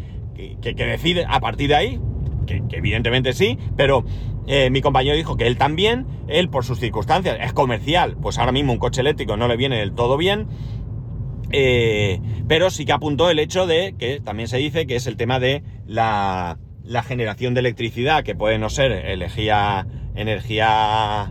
que, 0.62 0.74
decide 0.74 1.26
a 1.28 1.40
partir 1.40 1.70
de 1.70 1.76
ahí, 1.76 2.00
que, 2.46 2.62
evidentemente 2.72 3.34
sí, 3.34 3.58
pero 3.76 4.04
eh, 4.48 4.70
mi 4.70 4.82
compañero 4.82 5.16
dijo 5.16 5.38
que 5.38 5.48
él 5.48 5.58
también, 5.58 6.06
él 6.28 6.50
por 6.50 6.66
sus 6.66 6.80
circunstancias, 6.80 7.38
es 7.42 7.54
comercial, 7.54 8.18
pues 8.22 8.38
ahora 8.38 8.52
mismo 8.52 8.74
un 8.74 8.80
coche 8.80 9.02
eléctrico 9.02 9.38
no 9.38 9.48
le 9.48 9.58
viene 9.58 9.78
del 9.78 9.94
todo 9.94 10.18
bien, 10.18 10.48
eh, 11.52 12.22
pero 12.48 12.70
sí 12.70 12.86
que 12.86 12.94
apuntó 12.94 13.30
el 13.30 13.40
hecho 13.40 13.66
de 13.66 13.96
que 13.98 14.20
también 14.20 14.48
se 14.48 14.58
dice 14.58 14.86
que 14.86 14.96
es 14.96 15.08
el 15.08 15.18
tema 15.18 15.40
de 15.40 15.64
la, 15.86 16.60
la 16.84 17.04
generación 17.04 17.54
de 17.54 17.62
electricidad, 17.62 18.24
que 18.24 18.36
puede 18.36 18.58
no 18.58 18.70
ser 18.70 18.92
energía, 18.92 19.86
energía 20.16 21.30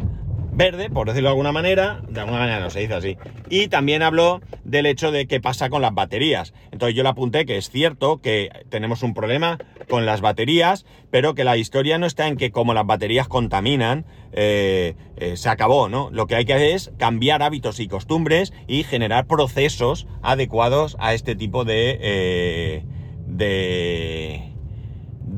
verde, 0.59 0.91
por 0.91 1.07
decirlo 1.07 1.29
de 1.29 1.33
alguna 1.33 1.53
manera, 1.53 2.03
de 2.09 2.19
alguna 2.19 2.41
manera 2.41 2.59
no 2.59 2.69
se 2.69 2.81
dice 2.81 2.95
así. 2.95 3.17
Y 3.49 3.69
también 3.69 4.03
habló 4.03 4.41
del 4.65 4.87
hecho 4.87 5.13
de 5.13 5.27
qué 5.29 5.41
pasa 5.41 5.71
con 5.71 5.81
las 5.81 5.95
baterías. 5.95 6.53
Entonces 6.73 6.97
yo 6.97 7.05
le 7.05 7.09
apunté 7.09 7.47
que 7.47 7.57
es 7.57 7.71
cierto 7.71 8.21
que 8.21 8.51
tenemos 8.69 9.05
un 9.05 9.15
problema 9.15 9.59
con 9.89 10.05
las 10.05 10.21
baterías, 10.21 10.85
pero 11.11 11.37
que 11.37 11.45
la 11.45 11.57
historia 11.57 11.97
no 11.99 12.07
está 12.07 12.27
en 12.27 12.37
que 12.37 12.51
como 12.51 12.75
las 12.75 12.85
baterías 12.85 13.29
contaminan, 13.29 14.05
eh, 14.33 14.97
eh, 15.17 15.37
se 15.37 15.49
acabó, 15.49 15.89
¿no? 15.89 16.11
Lo 16.11 16.27
que 16.27 16.35
hay 16.35 16.45
que 16.45 16.55
hacer 16.55 16.75
es 16.75 16.91
cambiar 16.99 17.41
hábitos 17.43 17.79
y 17.79 17.87
costumbres 17.87 18.53
y 18.67 18.83
generar 18.83 19.27
procesos 19.27 20.09
adecuados 20.23 20.97
a 20.99 21.15
este 21.15 21.37
tipo 21.37 21.65
de... 21.65 21.99
Eh, 22.01 22.85
de 23.29 24.48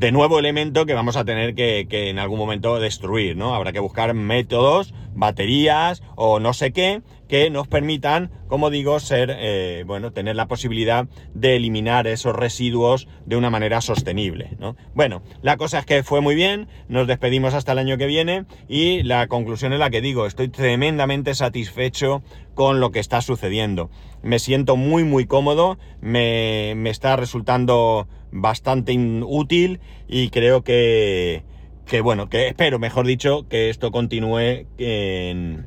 de 0.01 0.13
nuevo 0.13 0.39
elemento 0.39 0.87
que 0.87 0.95
vamos 0.95 1.19
a 1.19 1.27
tener 1.27 1.55
que, 1.55 1.87
en 1.91 2.19
algún 2.19 2.39
momento 2.39 2.81
destruir, 2.81 3.37
¿no? 3.37 3.55
Habrá 3.55 3.71
que 3.71 3.81
buscar 3.81 4.15
métodos, 4.15 4.95
baterías 5.13 6.03
o 6.17 6.41
no 6.41 6.55
sé 6.55 6.73
qué, 6.73 7.03
que 7.29 7.51
nos 7.51 7.69
permitan, 7.69 8.31
como 8.49 8.71
digo, 8.71 8.99
ser, 8.99 9.31
eh, 9.31 9.85
bueno, 9.87 10.11
tener 10.11 10.37
la 10.37 10.49
posibilidad 10.49 11.07
de 11.35 11.57
eliminar 11.57 12.07
esos 12.07 12.35
residuos 12.35 13.09
de 13.27 13.37
una 13.37 13.51
manera 13.51 13.83
sostenible, 13.83 14.57
¿no? 14.59 14.75
Bueno, 14.95 15.23
la 15.43 15.59
cosa 15.59 15.81
es 15.81 15.85
que 15.85 16.03
fue 16.03 16.23
muy 16.23 16.35
bien, 16.35 16.67
nos 16.89 17.07
despedimos 17.07 17.53
hasta 17.53 17.73
el 17.73 17.79
año 17.79 17.99
que 17.99 18.07
viene 18.07 18.47
y 18.69 19.03
la 19.03 19.27
conclusión 19.27 19.75
es 19.75 19.81
la 19.81 19.91
que 19.91 20.01
digo, 20.01 20.25
estoy 20.25 20.49
tremendamente 20.49 21.35
satisfecho 21.35 22.23
con 22.55 22.81
lo 22.81 22.91
que 22.91 23.01
está 23.01 23.21
sucediendo. 23.21 23.91
Me 24.23 24.39
siento 24.39 24.77
muy, 24.77 25.05
muy 25.05 25.27
cómodo, 25.27 25.79
me, 26.01 26.73
me 26.75 26.89
está 26.89 27.17
resultando 27.17 28.09
bastante 28.33 28.97
útil 29.25 29.81
y 30.09 30.31
creo 30.31 30.63
que, 30.63 31.45
que, 31.87 32.01
bueno, 32.01 32.29
que 32.29 32.49
espero, 32.49 32.79
mejor 32.79 33.07
dicho, 33.07 33.49
que 33.49 33.71
esto 33.71 33.91
continúe 33.91 34.67
en, 34.79 35.67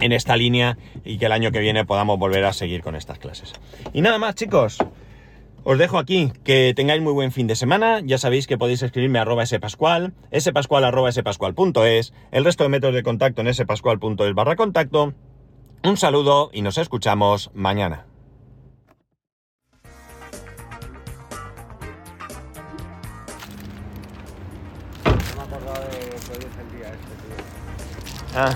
en 0.00 0.12
esta 0.12 0.36
línea 0.36 0.78
y 1.04 1.18
que 1.18 1.26
el 1.26 1.32
año 1.32 1.52
que 1.52 1.60
viene 1.60 1.84
podamos 1.84 2.18
volver 2.18 2.44
a 2.44 2.52
seguir 2.52 2.82
con 2.82 2.94
estas 2.94 3.18
clases. 3.18 3.52
Y 3.92 4.00
nada 4.00 4.18
más, 4.18 4.34
chicos. 4.34 4.78
Os 5.64 5.76
dejo 5.76 5.98
aquí, 5.98 6.32
que 6.44 6.72
tengáis 6.74 7.02
muy 7.02 7.12
buen 7.12 7.30
fin 7.30 7.46
de 7.46 7.54
semana, 7.54 8.00
ya 8.02 8.16
sabéis 8.16 8.46
que 8.46 8.56
podéis 8.56 8.82
escribirme 8.82 9.18
a 9.18 9.22
arroba 9.22 9.44
spascual, 9.44 10.14
spascual 10.34 10.84
arroba 10.84 11.12
spascual.es, 11.12 12.14
el 12.30 12.44
resto 12.44 12.64
de 12.64 12.70
métodos 12.70 12.94
de 12.94 13.02
contacto 13.02 13.42
en 13.42 13.52
spascual.es 13.52 14.34
barra 14.34 14.56
contacto. 14.56 15.12
Un 15.84 15.96
saludo 15.96 16.50
y 16.54 16.62
nos 16.62 16.78
escuchamos 16.78 17.50
mañana. 17.54 18.07
Ah. 28.40 28.54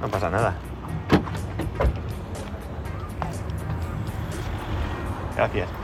No 0.00 0.08
pasa 0.08 0.28
nada. 0.28 0.56
Gracias. 5.36 5.81